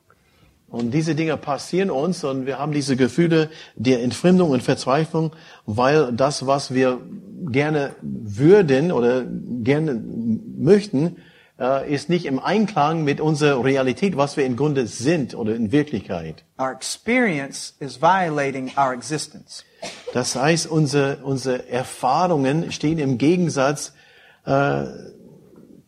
Und 0.70 0.92
diese 0.92 1.16
Dinge 1.16 1.38
passieren 1.38 1.90
uns 1.90 2.26
und 2.26 2.46
wir 2.46 2.60
haben 2.60 2.74
diese 2.74 2.98
Gefühle 2.98 3.50
der 3.76 4.04
Entfremdung 4.04 4.50
und 4.50 4.62
Verzweiflung, 4.62 5.32
weil 5.66 6.12
das, 6.12 6.46
was 6.46 6.74
wir 6.74 7.00
gerne 7.50 7.96
würden 8.02 8.92
oder 8.92 9.24
gerne 9.64 10.02
möchten, 10.58 11.18
äh, 11.58 11.94
ist 11.94 12.10
nicht 12.10 12.26
im 12.26 12.40
Einklang 12.40 13.06
mit 13.06 13.22
unserer 13.22 13.64
Realität, 13.64 14.18
was 14.18 14.36
wir 14.36 14.46
im 14.46 14.58
Grunde 14.58 14.88
sind 14.88 15.36
oder 15.36 15.56
in 15.56 15.72
Wirklichkeit. 15.72 16.44
Our 16.60 16.74
experience 16.74 17.74
is 17.80 18.02
violating 18.02 18.72
our 18.78 18.94
existence. 18.94 19.64
Das 20.14 20.36
heißt, 20.36 20.68
unsere, 20.68 21.20
unsere 21.24 21.70
Erfahrungen 21.70 22.74
stehen 22.74 23.00
im 23.00 23.18
Gegensatz 23.18 23.94
äh, 24.48 24.86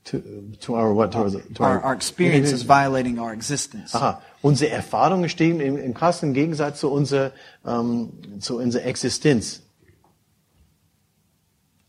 to, 0.04 0.22
to 0.60 0.76
our 0.76 0.94
what? 0.94 1.12
To, 1.12 1.30
to 1.30 1.64
Our, 1.64 1.82
our 1.82 1.94
experience 1.94 2.52
is 2.52 2.64
violating 2.64 3.20
our 3.20 3.34
existence. 3.34 3.96
Aha. 3.96 4.22
Unsere 4.42 4.72
Erfahrungen 4.72 5.30
stehen 5.30 5.60
im, 5.60 5.78
im 5.78 5.94
krassen 5.94 6.34
Gegensatz 6.34 6.80
zu 6.80 6.92
unserer, 6.92 7.32
ähm, 7.66 8.40
zu 8.40 8.58
unserer 8.58 8.86
Existenz. 8.86 9.62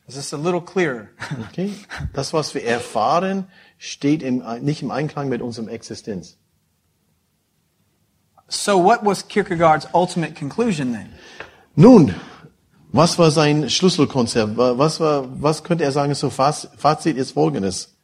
Is 0.07 0.17
this 0.17 0.33
a 0.33 0.37
little 0.37 0.61
clearer? 0.61 1.09
Okay? 1.49 1.73
Das, 2.13 2.33
was 2.33 2.55
wir 2.55 2.65
erfahren, 2.65 3.47
steht 3.79 4.23
im, 4.23 4.43
nicht 4.61 4.83
im 4.83 4.91
Einklang 4.91 5.29
mit 5.29 5.41
unserem 5.41 5.69
Existenz. 5.69 6.37
So 8.49 8.83
what 8.83 9.05
was 9.05 9.29
Kierkegaard's 9.29 9.87
ultimate 9.95 10.35
conclusion 10.35 10.93
then? 10.93 11.11
Nun, 11.77 12.15
was 12.93 13.19
war 13.19 13.31
sein 13.31 13.71
Schlüsselkonzept? 13.71 14.57
Was 14.57 15.01
war, 15.01 15.29
was 15.41 15.63
könnte 15.63 15.85
er 15.85 15.93
sagen? 15.93 16.15
So 16.15 16.29
Faz- 16.29 16.69
Fazit 16.77 17.17
ist 17.17 17.33
folgendes. 17.33 17.95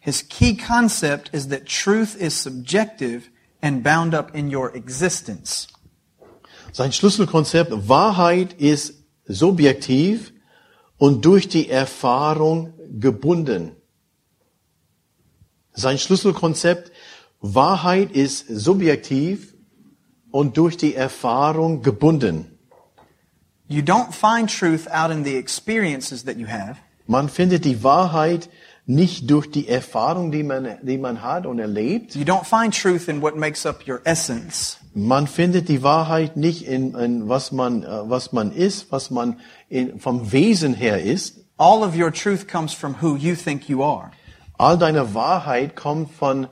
His 0.00 0.28
key 0.28 0.56
concept 0.56 1.30
is 1.34 1.48
that 1.48 1.66
truth 1.66 2.14
is 2.16 2.42
subjective 2.42 3.30
and 3.60 3.82
bound 3.82 4.14
up 4.14 4.34
in 4.34 4.54
your 4.54 4.74
existence. 4.74 5.68
Sein 6.72 6.92
Schlüsselkonzept, 6.92 7.88
Wahrheit 7.88 8.54
ist 8.54 8.94
subjektiv 9.26 10.32
und 10.96 11.24
durch 11.24 11.48
die 11.48 11.68
Erfahrung 11.68 12.74
gebunden. 12.98 13.72
Sein 15.72 15.98
Schlüsselkonzept, 15.98 16.90
Wahrheit 17.40 18.12
ist 18.12 18.46
subjektiv 18.48 19.54
und 20.30 20.56
durch 20.56 20.76
die 20.76 20.94
Erfahrung 20.94 21.82
gebunden. 21.82 22.57
You 23.68 23.82
don't 23.82 24.12
find 24.14 24.48
truth 24.48 24.88
out 24.90 25.10
in 25.10 25.24
the 25.24 25.36
experiences 25.36 26.24
that 26.24 26.36
you 26.36 26.46
have. 26.46 26.76
Man 27.06 27.28
findet 27.28 27.64
die 27.64 27.82
Wahrheit 27.82 28.48
nicht 28.86 29.30
durch 29.30 29.50
die 29.50 29.68
Erfahrung, 29.68 30.30
die 30.32 30.42
man, 30.42 30.78
die 30.82 30.96
man 30.96 31.22
hat 31.22 31.44
und 31.46 31.58
erlebt. 31.58 32.14
You 32.16 32.24
don't 32.24 32.44
find 32.44 32.74
truth 32.74 33.08
in 33.08 33.20
what 33.20 33.36
makes 33.36 33.66
up 33.66 33.86
your 33.86 34.00
essence. 34.04 34.78
Man 34.94 35.26
findet 35.26 35.68
die 35.68 35.82
Wahrheit 35.82 36.36
nicht 36.36 36.66
in, 36.66 36.94
in 36.94 37.28
was 37.28 37.52
man, 37.52 37.82
äh, 37.82 37.86
was 38.08 38.32
man 38.32 38.50
ist, 38.52 38.90
was 38.90 39.10
man 39.10 39.38
in, 39.68 40.00
vom 40.00 40.32
Wesen 40.32 40.72
her 40.74 40.98
ist. 41.02 41.36
All 41.58 41.82
of 41.82 41.94
your 41.94 42.10
truth 42.10 42.46
comes 42.48 42.72
from 42.72 42.96
who 43.02 43.16
you 43.16 43.34
think 43.34 43.68
you 43.68 43.82
are. 43.82 44.10
All 44.56 44.78
deine 44.78 45.12
Wahrheit 45.14 45.76
kommt 45.76 46.10
von, 46.12 46.46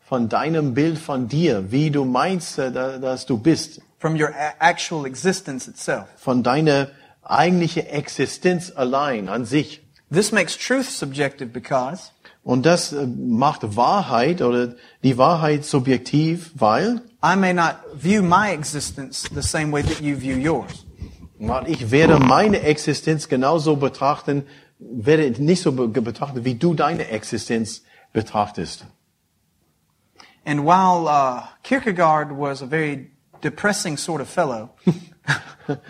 von 0.00 0.28
deinem 0.30 0.72
Bild 0.72 0.98
von 0.98 1.28
dir, 1.28 1.70
wie 1.70 1.90
du 1.90 2.04
meinst, 2.06 2.58
äh, 2.58 2.72
da- 2.72 2.98
dass 2.98 3.26
du 3.26 3.36
bist. 3.36 3.82
From 4.02 4.16
your 4.16 4.34
actual 4.58 5.06
existence 5.06 5.68
itself. 5.68 6.08
Von 6.16 6.42
deiner 6.42 6.88
eigentlichen 7.22 7.86
Existenz 7.86 8.72
allein 8.74 9.28
an 9.28 9.44
sich. 9.44 9.80
This 10.10 10.32
makes 10.32 10.58
truth 10.58 10.90
subjective 10.90 11.52
because 11.52 12.10
Und 12.42 12.66
das 12.66 12.92
äh, 12.92 13.06
macht 13.06 13.76
Wahrheit 13.76 14.42
oder 14.42 14.74
die 15.04 15.16
Wahrheit 15.18 15.64
subjektiv, 15.64 16.50
weil 16.56 17.00
I 17.24 17.36
may 17.36 17.52
not 17.52 17.76
view 17.94 18.22
my 18.22 18.50
existence 18.52 19.28
the 19.32 19.40
same 19.40 19.70
way 19.72 19.84
that 19.84 20.00
you 20.00 20.16
view 20.16 20.36
yours. 20.36 20.84
ich 21.66 21.92
werde 21.92 22.18
meine 22.18 22.62
Existenz 22.62 23.28
genauso 23.28 23.76
betrachten, 23.76 24.44
werde 24.80 25.30
nicht 25.40 25.62
so 25.62 25.70
be 25.70 25.86
betrachten, 25.86 26.44
wie 26.44 26.56
du 26.56 26.74
deine 26.74 27.08
Existenz 27.08 27.82
betrachtest. 28.12 28.86
And 30.44 30.64
while 30.64 31.06
uh, 31.06 31.42
Kierkegaard 31.62 32.36
was 32.36 32.62
a 32.62 32.66
very 32.66 33.11
depressing 33.42 33.96
sort 33.96 34.20
of 34.20 34.28
fellow, 34.28 34.70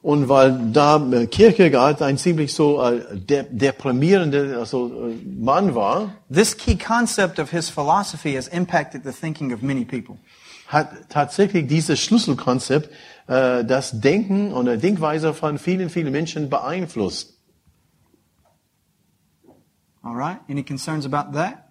Und 0.00 0.28
weil 0.28 0.70
da 0.72 0.96
äh, 1.12 1.26
Kierkegaard 1.26 2.02
ein 2.02 2.18
ziemlich 2.18 2.54
so 2.54 2.80
äh, 2.80 3.16
de 3.16 3.44
deprimierender 3.50 4.58
also, 4.58 5.08
äh, 5.08 5.14
Mann 5.24 5.74
war, 5.74 6.14
this 6.32 6.56
key 6.56 6.76
concept 6.76 7.40
of 7.40 7.50
his 7.50 7.68
philosophy 7.68 8.34
has 8.34 8.46
impacted 8.46 9.02
the 9.04 9.10
thinking 9.10 9.52
of 9.52 9.60
many 9.60 9.84
people. 9.84 10.16
hat 10.68 11.08
tatsächlich 11.08 11.66
dieses 11.66 11.98
Schlüsselkonzept 11.98 12.90
äh, 13.26 13.64
das 13.64 14.00
Denken 14.00 14.52
und 14.52 14.66
die 14.66 14.78
Denkweise 14.78 15.34
von 15.34 15.58
vielen, 15.58 15.90
vielen 15.90 16.12
Menschen 16.12 16.48
beeinflusst. 16.48 17.34
All 20.02 20.14
right? 20.14 20.38
Any 20.48 20.62
concerns 20.62 21.04
about 21.04 21.36
that? 21.36 21.64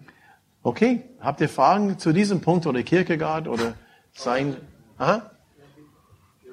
Okay, 0.62 1.02
habt 1.20 1.40
ihr 1.40 1.48
Fragen 1.48 1.98
zu 1.98 2.12
diesem 2.12 2.40
Punkt 2.40 2.66
oder 2.66 2.82
Kierkegaard 2.82 3.48
oder 3.48 3.74
sein? 4.12 4.56
Aha? 4.98 5.30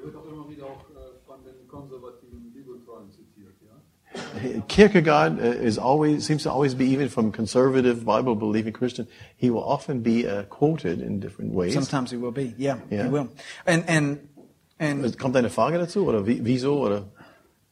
Wird 0.02 0.16
auch 0.16 0.24
immer 0.32 0.48
wieder 0.48 0.64
auch 0.66 0.84
von 1.26 1.36
den 1.44 1.66
konservativen 1.68 2.52
Bibeltreuen 2.52 3.10
zitiert, 3.10 3.54
ja. 3.64 4.60
Kierkegaard 4.68 5.38
uh, 5.38 5.42
is 5.64 5.78
always 5.78 6.24
seems 6.24 6.44
to 6.44 6.50
always 6.50 6.74
be 6.74 6.84
even 6.84 7.08
from 7.08 7.32
conservative 7.32 8.04
Bible 8.04 8.34
believing 8.36 8.72
Christian. 8.72 9.08
He 9.36 9.50
will 9.50 9.62
often 9.64 10.02
be 10.02 10.26
uh, 10.26 10.44
quoted 10.44 11.00
in 11.00 11.18
different 11.20 11.52
ways. 11.52 11.74
Sometimes 11.74 12.10
he 12.12 12.16
will 12.16 12.30
be. 12.32 12.54
Yeah, 12.56 12.78
Yeah. 12.90 13.04
he 13.04 13.10
will. 13.10 13.28
And 13.66 13.84
and 13.88 14.18
and 14.78 15.18
Kommt 15.18 15.36
eine 15.36 15.50
Frage 15.50 15.78
dazu 15.78 16.06
oder 16.06 16.26
wie, 16.26 16.40
wieso 16.44 16.80
oder 16.80 17.08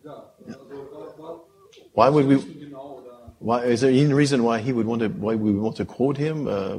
Ja, 0.04 0.32
also 0.46 1.46
why 1.94 2.10
would 2.12 2.28
we? 2.28 2.36
genau 2.36 2.98
oder 3.00 3.32
Why 3.40 3.64
is 3.72 3.80
there 3.80 3.90
any 3.90 4.12
reason 4.12 4.42
why 4.42 4.58
he 4.58 4.72
would 4.72 4.86
want 4.86 5.02
to? 5.02 5.08
Why 5.08 5.36
we 5.36 5.52
would 5.52 5.62
want 5.62 5.76
to 5.76 5.84
quote 5.84 6.16
him, 6.18 6.46
uh, 6.48 6.78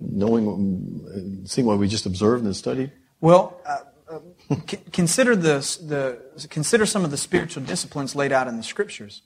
knowing, 0.00 1.44
seeing 1.44 1.66
what 1.66 1.78
we 1.78 1.88
just 1.88 2.06
observed 2.06 2.44
and 2.44 2.54
studied? 2.54 2.90
well, 3.20 3.60
uh, 3.66 4.14
uh, 4.14 4.56
c- 4.66 4.78
consider 4.92 5.36
this 5.36 5.76
the 5.76 6.18
consider 6.48 6.86
some 6.86 7.04
of 7.04 7.10
the 7.10 7.16
spiritual 7.16 7.62
disciplines 7.62 8.14
laid 8.14 8.32
out 8.32 8.48
in 8.48 8.56
the 8.56 8.62
scriptures. 8.62 9.22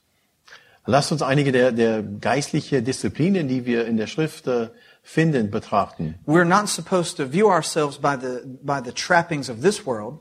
Lasst 0.86 1.12
uns 1.12 1.22
einige 1.22 1.50
der, 1.50 1.72
der 1.72 2.02
geistliche 2.02 2.82
Disziplinen, 2.82 3.48
die 3.48 3.64
wir 3.64 3.86
in 3.86 3.96
der 3.96 4.06
Schrift 4.06 4.46
äh, 4.46 4.68
finden, 5.02 5.50
betrachten. 5.50 6.16
We're 6.26 6.44
not 6.44 6.68
supposed 6.68 7.16
to 7.16 7.24
view 7.24 7.48
ourselves 7.48 7.96
by 7.96 8.16
the 8.16 8.42
by 8.62 8.80
the 8.84 8.92
trappings 8.92 9.48
of 9.48 9.62
this 9.62 9.86
world, 9.86 10.20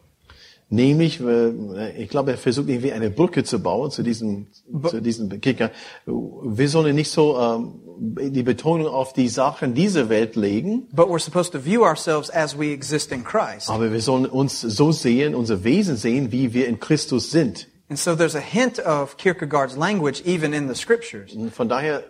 Nämlich, 0.74 1.20
äh, 1.22 2.02
ich 2.02 2.10
glaube, 2.10 2.32
er 2.32 2.38
versucht 2.38 2.68
irgendwie 2.68 2.94
eine 2.94 3.12
Brücke 3.12 3.44
zu 3.44 3.60
bauen 3.60 3.92
zu 3.92 4.02
diesem, 4.02 4.48
zu 4.90 5.02
diesem 5.02 5.30
Kicker. 5.40 5.70
Wir 6.08 6.68
sollen 6.68 6.96
nicht 6.96 7.12
so 7.12 7.38
ähm, 7.40 7.80
die 7.98 8.44
Betonung 8.44 8.88
auf 8.88 9.14
die 9.14 9.28
Sachen 9.28 9.74
dieser 9.74 10.10
Welt 10.10 10.36
legen, 10.36 10.88
but 10.92 11.08
we're 11.08 11.20
supposed 11.20 11.52
to 11.54 11.60
view 11.60 11.84
ourselves 11.84 12.30
as 12.30 12.58
we 12.58 12.72
exist 12.72 13.12
in 13.12 13.24
Christ. 13.24 13.70
aber 13.70 13.92
wir 13.92 14.02
sollen 14.02 14.26
uns 14.26 14.62
so 14.62 14.92
sehen, 14.92 15.36
unser 15.36 15.64
Wesen 15.64 15.96
sehen, 15.96 16.32
wie 16.32 16.54
wir 16.54 16.68
in 16.68 16.80
Christus 16.80 17.32
sind. 17.32 17.68
And 17.90 18.00
so 18.00 18.16
there's 18.16 18.36
a 18.36 18.40
hint 18.40 18.80
of 18.80 19.18
Kierkegaard's 19.18 19.76
language 19.76 20.22
even 20.26 20.54
in 20.54 20.68
the 20.68 20.76
scriptures. 20.76 21.36
Von 21.52 21.70
daher 21.70 22.04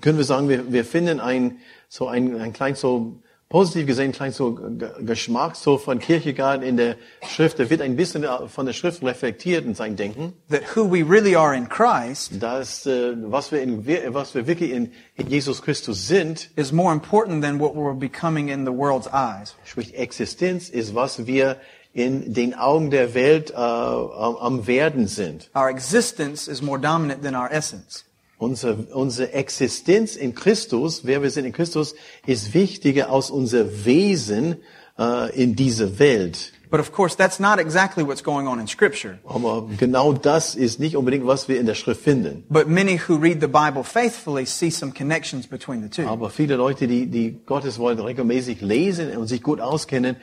können 0.00 0.18
wir 0.18 0.24
sagen, 0.24 0.48
wir, 0.48 0.72
wir 0.72 0.84
finden 0.84 1.18
ein, 1.18 1.58
so 1.88 2.06
ein, 2.06 2.40
ein 2.40 2.52
klein 2.52 2.74
so, 2.74 3.20
positiv 3.48 3.86
gesehen, 3.86 4.12
klein 4.12 4.32
so 4.32 4.58
Geschmack 5.00 5.56
so 5.56 5.78
von 5.78 5.98
Kierkegaard 5.98 6.62
in 6.62 6.76
der 6.76 6.96
Schrift. 7.28 7.58
Er 7.60 7.70
wird 7.70 7.82
ein 7.82 7.96
bisschen 7.96 8.24
von 8.48 8.66
der 8.66 8.72
Schrift 8.72 9.02
reflektiert 9.02 9.64
in 9.64 9.74
sein 9.74 9.96
Denken. 9.96 10.32
That 10.50 10.74
who 10.74 10.90
we 10.90 11.08
really 11.08 11.36
are 11.36 11.54
in 11.54 11.68
Christ 11.68 12.42
dass 12.42 12.86
äh, 12.86 13.14
was 13.16 13.52
wir 13.52 13.62
in 13.62 13.86
was 14.12 14.34
wir 14.34 14.46
wirklich 14.46 14.70
in, 14.72 14.92
in 15.16 15.28
Jesus 15.28 15.62
Christus 15.62 16.06
sind, 16.06 16.50
is 16.56 16.72
more 16.72 16.92
important 16.92 17.42
than 17.42 17.60
what 17.60 17.74
we're 17.74 17.98
becoming 17.98 18.48
in 18.48 18.64
the 18.64 18.72
world's 18.72 19.08
eyes. 19.12 19.54
sprich 19.64 19.94
Existenz, 19.94 20.68
ist 20.68 20.94
was 20.94 21.26
wir 21.26 21.56
in 21.92 22.34
den 22.34 22.54
Augen 22.54 22.90
der 22.90 23.14
Welt 23.14 23.52
äh, 23.52 23.54
am 23.54 24.36
am 24.36 24.66
werden 24.66 25.06
sind. 25.06 25.50
Our 25.54 25.70
existence 25.70 26.48
is 26.48 26.60
more 26.60 26.78
dominant 26.78 27.22
than 27.22 27.36
our 27.36 27.50
essence. 27.50 28.04
Unsere, 28.38 28.74
unsere 28.92 29.32
Existenz 29.32 30.16
in 30.16 30.34
Christus, 30.34 31.04
wer 31.04 31.22
wir 31.22 31.30
sind 31.30 31.44
in 31.44 31.52
Christus, 31.52 31.94
ist 32.26 32.52
wichtiger 32.52 33.10
als 33.10 33.30
unser 33.30 33.84
Wesen 33.84 34.56
äh, 34.98 35.34
in 35.40 35.54
dieser 35.54 35.98
Welt. 35.98 36.52
But 36.70 36.80
of 36.80 36.90
course, 36.90 37.14
that's 37.16 37.38
not 37.38 37.60
exactly 37.60 38.04
what's 38.04 38.24
going 38.24 38.48
on 38.48 38.58
in 38.58 38.66
Scripture. 38.66 39.18
Aber 39.24 39.68
genau 39.78 40.12
das 40.12 40.56
ist 40.56 40.80
nicht 40.80 40.96
unbedingt, 40.96 41.24
was 41.24 41.46
wir 41.46 41.60
in 41.60 41.66
der 41.66 41.76
Schrift 41.76 42.00
finden. 42.00 42.42
But 42.48 42.66
many 42.66 42.98
who 42.98 43.14
read 43.14 43.40
the 43.40 43.46
Bible 43.46 43.84
faithfully 43.84 44.44
see 44.44 44.70
some 44.70 44.90
connections 44.92 45.46
between 45.46 45.82
the 45.82 45.88
two. 45.88 46.08
Aber 46.08 46.30
viele 46.30 46.56
Leute, 46.56 46.88
die, 46.88 47.06
die 47.06 47.38
Gottes 47.46 47.78
Wort 47.78 48.02
regelmäßig 48.02 48.60
lesen 48.60 49.16
und 49.16 49.28
sich 49.28 49.40
gut 49.40 49.60
auskennen, 49.60 50.16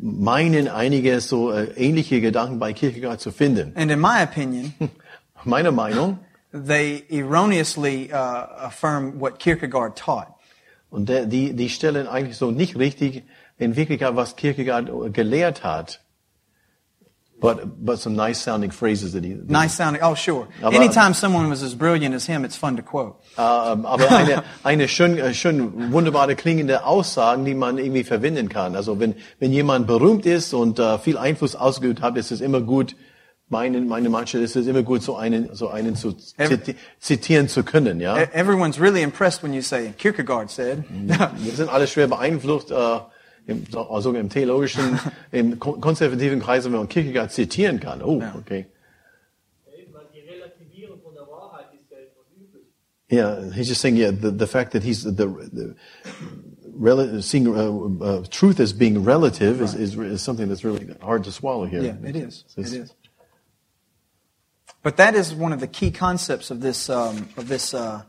meinen 0.00 0.68
einige 0.68 1.20
so 1.20 1.50
äh, 1.50 1.72
ähnliche 1.74 2.20
Gedanken 2.20 2.60
bei 2.60 2.72
Kierkegaard 2.72 3.20
zu 3.20 3.32
finden. 3.32 3.72
And 3.74 3.90
in 3.90 3.98
my 3.98 4.22
opinion, 4.22 4.74
Meine 5.46 5.70
Meinung, 5.70 6.18
they 6.52 7.04
erroneously 7.10 8.12
uh, 8.12 8.46
affirm 8.68 9.18
what 9.20 9.38
Kierkegaard 9.38 9.96
taught. 9.96 10.28
und 10.90 11.08
der, 11.08 11.26
die, 11.26 11.52
die 11.54 11.68
stellen 11.68 12.06
eigentlich 12.06 12.36
so 12.36 12.50
nicht 12.50 12.76
richtig 12.78 13.24
in 13.58 13.74
Wirklichkeit, 13.76 14.14
was 14.16 14.36
Kierkegaard 14.36 15.12
gelehrt 15.12 15.64
hat. 15.64 16.00
But, 17.38 17.84
but 17.84 17.98
some 17.98 18.16
nice 18.16 18.40
sounding 18.42 18.70
phrases 18.70 19.12
that 19.12 19.22
he, 19.22 19.34
Nice 19.46 19.76
sounding. 19.76 20.02
Oh, 20.02 20.14
sure. 20.14 20.48
Aber- 20.62 20.74
Anytime 20.74 21.12
someone 21.12 21.50
was 21.50 21.62
as 21.62 21.74
brilliant 21.74 22.14
as 22.14 22.24
him, 22.24 22.46
it's 22.46 22.56
fun 22.56 22.76
to 22.78 22.82
quote. 22.82 23.16
Ähm, 23.36 23.84
aber 23.84 24.10
eine, 24.10 24.42
eine 24.64 24.88
schön, 24.88 25.18
äh, 25.18 25.34
schön 25.34 25.92
wunderbare 25.92 26.34
klingende 26.34 26.86
Aussagen, 26.86 27.44
die 27.44 27.52
man 27.54 27.76
irgendwie 27.76 28.04
verwenden 28.04 28.48
kann. 28.48 28.74
Also 28.74 28.98
wenn, 29.00 29.16
wenn 29.38 29.52
jemand 29.52 29.86
berühmt 29.86 30.24
ist 30.24 30.54
und 30.54 30.78
äh, 30.78 30.98
viel 30.98 31.18
Einfluss 31.18 31.56
ausgeübt 31.56 32.00
hat, 32.00 32.16
ist 32.16 32.30
es 32.32 32.40
immer 32.40 32.62
gut, 32.62 32.96
meine, 33.48 33.80
meine 33.80 34.08
Mannschaft 34.08 34.42
ist 34.42 34.56
es 34.56 34.66
immer 34.66 34.82
gut, 34.82 35.02
so 35.02 35.16
einen, 35.16 35.54
so 35.54 35.68
einen 35.68 35.94
zu 35.94 36.12
ziti 36.12 36.74
zitieren 36.98 37.48
zu 37.48 37.62
können, 37.62 38.00
ja. 38.00 38.16
Everyone's 38.32 38.80
really 38.80 39.02
impressed 39.02 39.42
when 39.42 39.52
you 39.54 39.62
say 39.62 39.92
Kierkegaard 39.96 40.50
said. 40.50 40.82
Wir 40.90 41.52
sind 41.52 41.68
alle 41.68 41.86
schwer 41.86 42.08
beeinflusst, 42.08 42.70
äh, 42.72 42.98
im, 43.46 43.62
also 43.72 44.12
im 44.14 44.28
theologischen, 44.28 44.98
im 45.30 45.58
kon- 45.60 45.80
konservativen 45.80 46.40
Kreisen, 46.40 46.72
wenn 46.72 46.80
man 46.80 46.88
Kierkegaard 46.88 47.30
zitieren 47.30 47.78
kann. 47.78 48.02
Oh, 48.02 48.20
okay. 48.36 48.66
Eben, 49.78 49.92
weil 49.94 50.02
die 50.12 50.20
Relativierung 50.28 51.00
von 51.00 51.14
der 51.14 51.22
Wahrheit 51.28 51.66
ist 51.74 51.88
ja 51.90 51.98
etwas 51.98 52.26
Übles. 52.36 52.64
Yeah, 53.08 53.52
he's 53.54 53.68
just 53.68 53.80
saying, 53.80 53.96
yeah, 53.96 54.10
the, 54.10 54.32
the 54.36 54.48
fact 54.48 54.72
that 54.72 54.82
he's 54.82 55.04
the, 55.04 55.12
the 55.12 55.76
rel- 56.76 57.22
seeing 57.22 57.46
uh, 57.46 58.04
uh, 58.04 58.22
truth 58.28 58.58
as 58.58 58.72
being 58.72 59.04
relative 59.04 59.62
is, 59.62 59.74
is, 59.74 59.94
is 59.96 60.20
something 60.24 60.48
that's 60.48 60.64
really 60.64 60.88
hard 61.00 61.22
to 61.22 61.30
swallow 61.30 61.64
here. 61.66 61.82
Yeah, 61.82 61.94
it 62.08 62.16
is. 62.16 62.44
It's- 62.56 62.72
It 62.72 62.80
is. 62.82 62.94
But 64.86 64.96
that 64.98 65.16
is 65.16 65.34
one 65.34 65.52
of 65.52 65.58
the 65.60 65.66
key 65.66 65.90
concepts 65.90 66.52
of 66.52 66.60
this 66.60 66.88
um, 66.88 67.26
of 67.36 67.48
this 67.48 67.74
uh, 67.74 68.02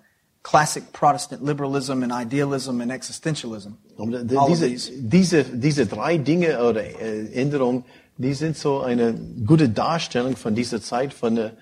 classic 0.44 0.84
Protestant 0.94 1.42
liberalism 1.44 2.04
and 2.04 2.12
idealism 2.12 2.82
and 2.82 2.92
existentialism. 2.92 3.72
Und 3.98 4.12
diese, 4.30 4.68
these. 4.68 4.92
diese, 4.96 5.44
diese 5.44 5.88
drei 5.88 6.20
Dinge 6.20 6.60
oder 6.64 6.84
äh, 6.84 7.34
Änderungen, 7.34 7.84
die 8.18 8.36
sind 8.36 8.58
so 8.58 8.82
eine 8.82 9.16
gute 9.44 9.70
Darstellung 9.70 10.36
von 10.36 10.54
dieser 10.54 10.80
Zeit, 10.80 11.14
von 11.16 11.34
der, 11.36 11.54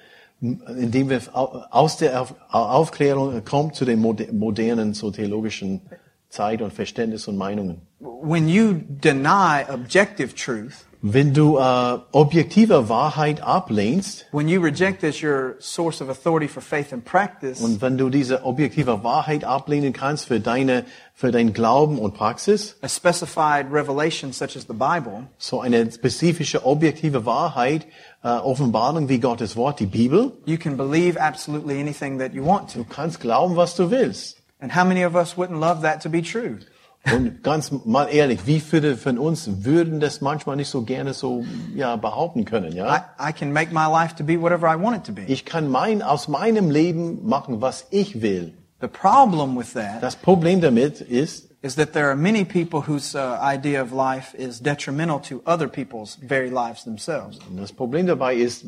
indem 0.41 1.09
wir 1.09 1.21
au- 1.33 1.63
aus 1.71 1.95
der 1.95 2.21
Auf- 2.21 2.35
Aufklärung 2.49 3.41
kommen 3.45 3.73
zu 3.73 3.85
den 3.85 4.01
moder- 4.01 4.33
modernen 4.33 4.93
so 4.93 5.11
theologischen 5.11 5.79
Zeit 6.27 6.61
und 6.61 6.73
Verständnis 6.73 7.29
und 7.29 7.37
Meinungen. 7.37 7.79
When 8.01 8.49
you 8.49 8.81
deny 9.01 9.63
objective 9.69 10.35
truth, 10.35 10.73
Wenn 11.07 11.35
du 11.35 11.59
äh, 11.59 11.99
objektive 12.13 12.89
Wahrheit 12.89 13.39
ablehnst 13.39 14.25
when 14.31 14.47
you 14.47 14.59
reject 14.59 15.03
as 15.03 15.21
your 15.21 15.55
source 15.59 16.01
of 16.01 16.09
authority 16.09 16.47
for 16.47 16.63
faith 16.63 16.91
and 16.91 17.05
practice, 17.05 17.61
und 17.61 17.79
wenn 17.79 17.95
du 17.95 18.09
diese 18.09 18.43
objektive 18.43 19.03
Wahrheit 19.03 19.43
ablehnen 19.43 19.93
kannst 19.93 20.25
für 20.25 20.39
deine 20.39 20.83
für 21.13 21.29
dein 21.29 21.53
Glauben 21.53 21.99
und 21.99 22.15
Praxis, 22.15 22.75
a 22.81 22.89
specified 22.89 23.71
revelation 23.71 24.33
such 24.33 24.55
as 24.55 24.65
the 24.67 24.73
Bible, 24.73 25.27
so 25.37 25.61
eine 25.61 25.91
spezifische 25.91 26.65
objektive 26.65 27.23
Wahrheit, 27.27 27.85
äh, 28.23 28.29
Offenbarung 28.29 29.07
wie 29.07 29.19
Gottes 29.19 29.55
Wort, 29.55 29.79
die 29.79 29.85
Bibel, 29.85 30.31
you 30.47 30.57
can 30.57 30.75
believe 30.75 31.21
absolutely 31.21 31.79
anything 31.79 32.17
that 32.17 32.33
you 32.33 32.43
want 32.43 32.73
to. 32.73 32.79
Du 32.79 32.83
kannst 32.83 33.19
glauben, 33.19 33.55
was 33.55 33.75
du 33.75 33.91
willst. 33.91 34.41
And 34.59 34.75
how 34.75 34.83
many 34.83 35.05
of 35.05 35.13
us 35.13 35.37
wouldn't 35.37 35.59
love 35.59 35.83
that 35.83 36.01
to 36.01 36.09
be 36.09 36.23
true? 36.23 36.57
Und 37.13 37.43
ganz 37.43 37.71
mal 37.85 38.05
ehrlich, 38.05 38.47
wie 38.47 38.59
viele 38.59 38.97
von 38.97 39.17
uns 39.19 39.63
würden 39.63 39.99
das 39.99 40.21
manchmal 40.21 40.55
nicht 40.55 40.69
so 40.69 40.81
gerne 40.81 41.13
so 41.13 41.43
ja, 41.75 41.95
behaupten 41.97 42.45
können? 42.45 42.71
I, 42.73 42.77
Ja, 42.77 43.05
I 43.19 43.31
can 43.31 43.53
make 43.53 43.71
my 43.71 43.85
life 43.87 44.15
to 44.15 44.23
be 44.23 44.41
whatever 44.41 44.67
I 44.67 44.81
want 44.81 44.97
it 44.97 45.03
to 45.05 45.13
be. 45.13 45.21
ich 45.27 45.45
kann 45.45 45.69
mein 45.69 46.01
aus 46.01 46.27
meinem 46.27 46.69
Leben 46.71 47.27
machen, 47.27 47.61
was 47.61 47.85
ich 47.91 48.21
will. 48.21 48.53
The 48.81 48.87
problem 48.87 49.55
with 49.57 49.73
that 49.73 50.01
Das 50.01 50.15
Problem 50.15 50.61
damit 50.61 50.99
ist, 51.01 51.49
is 51.61 51.75
that 51.75 51.93
there 51.93 52.07
are 52.07 52.15
many 52.15 52.43
people 52.43 52.81
whose 52.81 53.15
uh, 53.15 53.39
idea 53.41 53.81
of 53.81 53.91
life 53.91 54.35
is 54.37 54.59
detrimental 54.59 55.19
to 55.19 55.41
other 55.45 55.67
people's 55.67 56.17
very 56.21 56.49
lives 56.49 56.83
themselves. 56.83 57.39
das 57.55 57.71
Problem 57.71 58.05
dabei 58.07 58.35
ist, 58.35 58.65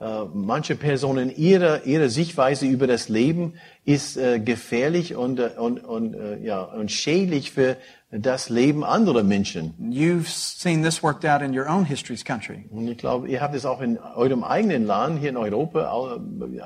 äh, 0.00 0.24
manche 0.32 0.76
Personen 0.76 1.34
ihre 1.36 1.82
ihre 1.84 2.08
Sichtweise 2.08 2.66
über 2.66 2.86
das 2.86 3.08
Leben 3.08 3.54
ist 3.88 4.18
äh, 4.18 4.38
gefährlich 4.38 5.16
und 5.16 5.40
äh, 5.40 5.52
und 5.56 5.82
und 5.82 6.12
äh, 6.12 6.38
ja 6.44 6.60
und 6.60 6.92
schädlich 6.92 7.52
für 7.52 7.78
das 8.10 8.50
Leben 8.50 8.84
anderer 8.84 9.22
Menschen. 9.22 9.72
You've 9.80 10.28
seen 10.28 10.82
this 10.82 11.02
worked 11.02 11.24
out 11.24 11.40
in 11.40 11.58
your 11.58 11.66
own 11.66 11.86
history's 11.86 12.22
country. 12.22 12.66
Und 12.70 12.86
ich 12.86 12.98
glaube, 12.98 13.28
ihr 13.28 13.40
habt 13.40 13.54
es 13.54 13.64
auch 13.64 13.80
in 13.80 13.98
eurem 13.98 14.44
eigenen 14.44 14.84
Land 14.84 15.20
hier 15.20 15.30
in 15.30 15.38
Europa 15.38 16.20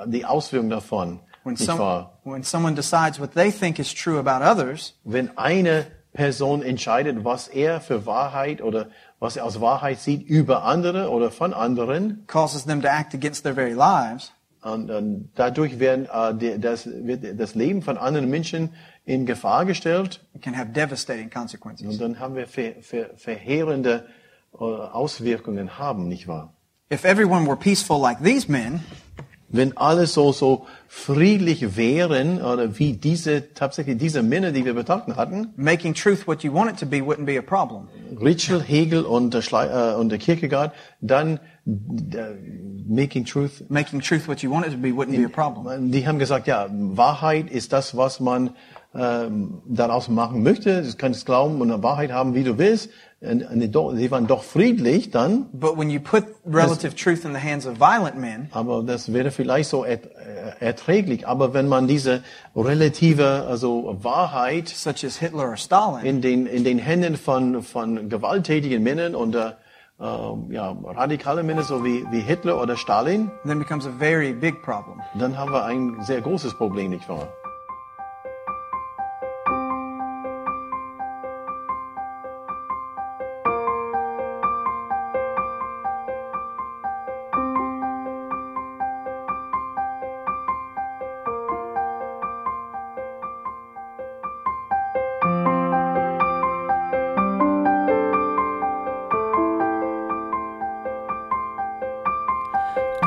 die 0.06 0.24
Auswirkungen 0.24 0.70
davon. 0.70 1.20
When, 1.44 1.56
some, 1.56 2.08
when 2.24 2.42
someone 2.42 2.74
decides 2.74 3.20
what 3.20 3.34
they 3.34 3.52
think 3.52 3.78
is 3.78 3.94
true 3.94 4.18
about 4.18 4.44
others, 4.44 4.94
Wenn 5.04 5.36
eine 5.38 5.86
Person 6.12 6.62
entscheidet, 6.62 7.24
was 7.24 7.46
er 7.46 7.80
für 7.80 8.04
Wahrheit 8.04 8.62
oder 8.62 8.88
was 9.20 9.36
er 9.36 9.44
aus 9.44 9.60
Wahrheit 9.60 10.00
sieht 10.00 10.22
über 10.22 10.64
andere 10.64 11.08
oder 11.08 11.30
von 11.30 11.54
anderen, 11.54 12.24
causes 12.26 12.64
them 12.64 12.82
to 12.82 12.88
act 12.88 13.14
against 13.14 13.44
their 13.44 13.54
very 13.54 13.74
lives, 13.74 14.32
und, 14.62 14.90
und 14.90 15.30
dadurch 15.34 15.78
werden, 15.78 16.06
äh, 16.12 16.34
die, 16.34 16.60
das, 16.60 16.86
wird 16.86 17.38
das 17.38 17.54
Leben 17.54 17.82
von 17.82 17.98
anderen 17.98 18.30
Menschen 18.30 18.70
in 19.04 19.26
Gefahr 19.26 19.64
gestellt. 19.64 20.20
it 20.34 20.42
can 20.42 20.56
have 20.56 20.70
devastating 20.72 21.30
consequences. 21.30 21.86
Und 21.86 22.00
dann 22.00 22.18
haben 22.18 22.36
wir 22.36 22.46
ver, 22.46 22.74
ver, 22.80 23.10
verheerende 23.16 24.06
äh, 24.54 24.58
Auswirkungen 24.58 25.78
haben, 25.78 26.08
nicht 26.08 26.28
wahr? 26.28 26.52
If 26.92 27.04
everyone 27.04 27.46
were 27.46 27.56
peaceful 27.56 28.00
like 28.00 28.22
these 28.22 28.50
men, 28.50 28.80
Wenn 29.54 29.76
alle 29.76 30.06
so, 30.06 30.32
so 30.32 30.66
friedlich 30.88 31.76
wären, 31.76 32.40
oder 32.40 32.78
wie 32.78 32.94
diese, 32.94 33.52
tatsächlich 33.52 33.98
diese 33.98 34.22
Männer, 34.22 34.50
die 34.50 34.64
wir 34.64 34.72
betrachtet 34.72 35.16
hatten, 35.16 35.48
making 35.56 35.92
truth 35.92 36.26
what 36.26 36.42
you 36.42 36.54
want 36.54 36.70
it 36.70 36.78
to 36.78 36.86
be 36.86 37.02
wouldn't 37.02 37.26
be 37.26 37.38
a 37.38 37.42
problem. 37.42 37.86
Ritschel, 38.18 38.62
Hegel 38.62 39.04
und 39.04 39.34
der, 39.34 39.42
Schlei, 39.42 39.66
äh, 39.66 39.94
und 39.94 40.08
der 40.08 40.18
Kierkegaard, 40.18 40.72
dann 41.02 41.36
äh, 41.36 41.38
Making 41.64 43.24
Truth, 43.24 43.70
Making 43.70 44.00
truth 44.00 44.26
what 44.26 44.42
you 44.42 44.50
want 44.50 44.66
it 44.66 44.72
to 44.72 44.78
be 44.78 44.90
wouldn't 44.90 45.16
be 45.16 45.24
a 45.24 45.28
problem. 45.28 45.92
die 45.92 46.06
haben 46.06 46.18
gesagt, 46.18 46.48
ja, 46.48 46.66
Wahrheit 46.70 47.50
ist 47.50 47.72
das, 47.72 47.96
was 47.96 48.18
man 48.18 48.50
ähm, 48.94 49.62
daraus 49.66 50.08
machen 50.08 50.42
möchte. 50.42 50.82
Du 50.82 50.92
kannst 50.96 51.24
glauben 51.24 51.60
und 51.60 51.70
eine 51.70 51.82
Wahrheit 51.82 52.10
haben, 52.10 52.34
wie 52.34 52.42
du 52.42 52.58
willst. 52.58 52.90
Und, 53.20 53.46
sie 53.96 54.10
waren 54.10 54.26
doch 54.26 54.42
friedlich 54.42 55.12
dann, 55.12 55.46
But 55.52 55.78
when 55.78 55.90
you 55.90 56.00
put 56.00 56.24
relative 56.44 56.96
truth 56.96 57.24
in 57.24 57.32
the 57.32 57.40
hands 57.40 57.64
of 57.68 57.78
violent 57.78 58.18
men, 58.18 58.48
aber 58.50 58.82
das 58.82 59.12
wäre 59.12 59.30
vielleicht 59.30 59.70
so 59.70 59.84
äh, 59.84 59.98
erträglich. 60.58 61.28
Aber 61.28 61.54
wenn 61.54 61.68
man 61.68 61.86
diese 61.86 62.24
relative, 62.56 63.46
also 63.48 63.96
Wahrheit 64.02 64.68
such 64.68 65.04
as 65.04 65.18
Hitler 65.18 65.50
or 65.50 65.56
Stalin, 65.56 66.04
in 66.04 66.20
den, 66.20 66.46
in 66.46 66.64
den 66.64 66.78
Händen 66.78 67.16
von, 67.16 67.62
von 67.62 68.08
gewalttätigen 68.08 68.82
Männern 68.82 69.14
und 69.14 69.36
äh, 69.36 69.52
ähm, 70.02 70.50
ja, 70.50 70.76
radikale 70.84 71.42
Männer, 71.42 71.62
so 71.62 71.84
wie, 71.84 72.04
wie 72.10 72.20
Hitler 72.20 72.60
oder 72.60 72.76
Stalin, 72.76 73.30
then 73.44 73.58
becomes 73.58 73.86
a 73.86 73.90
very 73.98 74.32
big 74.32 74.62
problem. 74.62 75.00
dann 75.14 75.38
haben 75.38 75.52
wir 75.52 75.64
ein 75.64 76.02
sehr 76.02 76.20
großes 76.20 76.54
Problem, 76.54 76.90
nicht 76.90 77.08
wahr? 77.08 77.28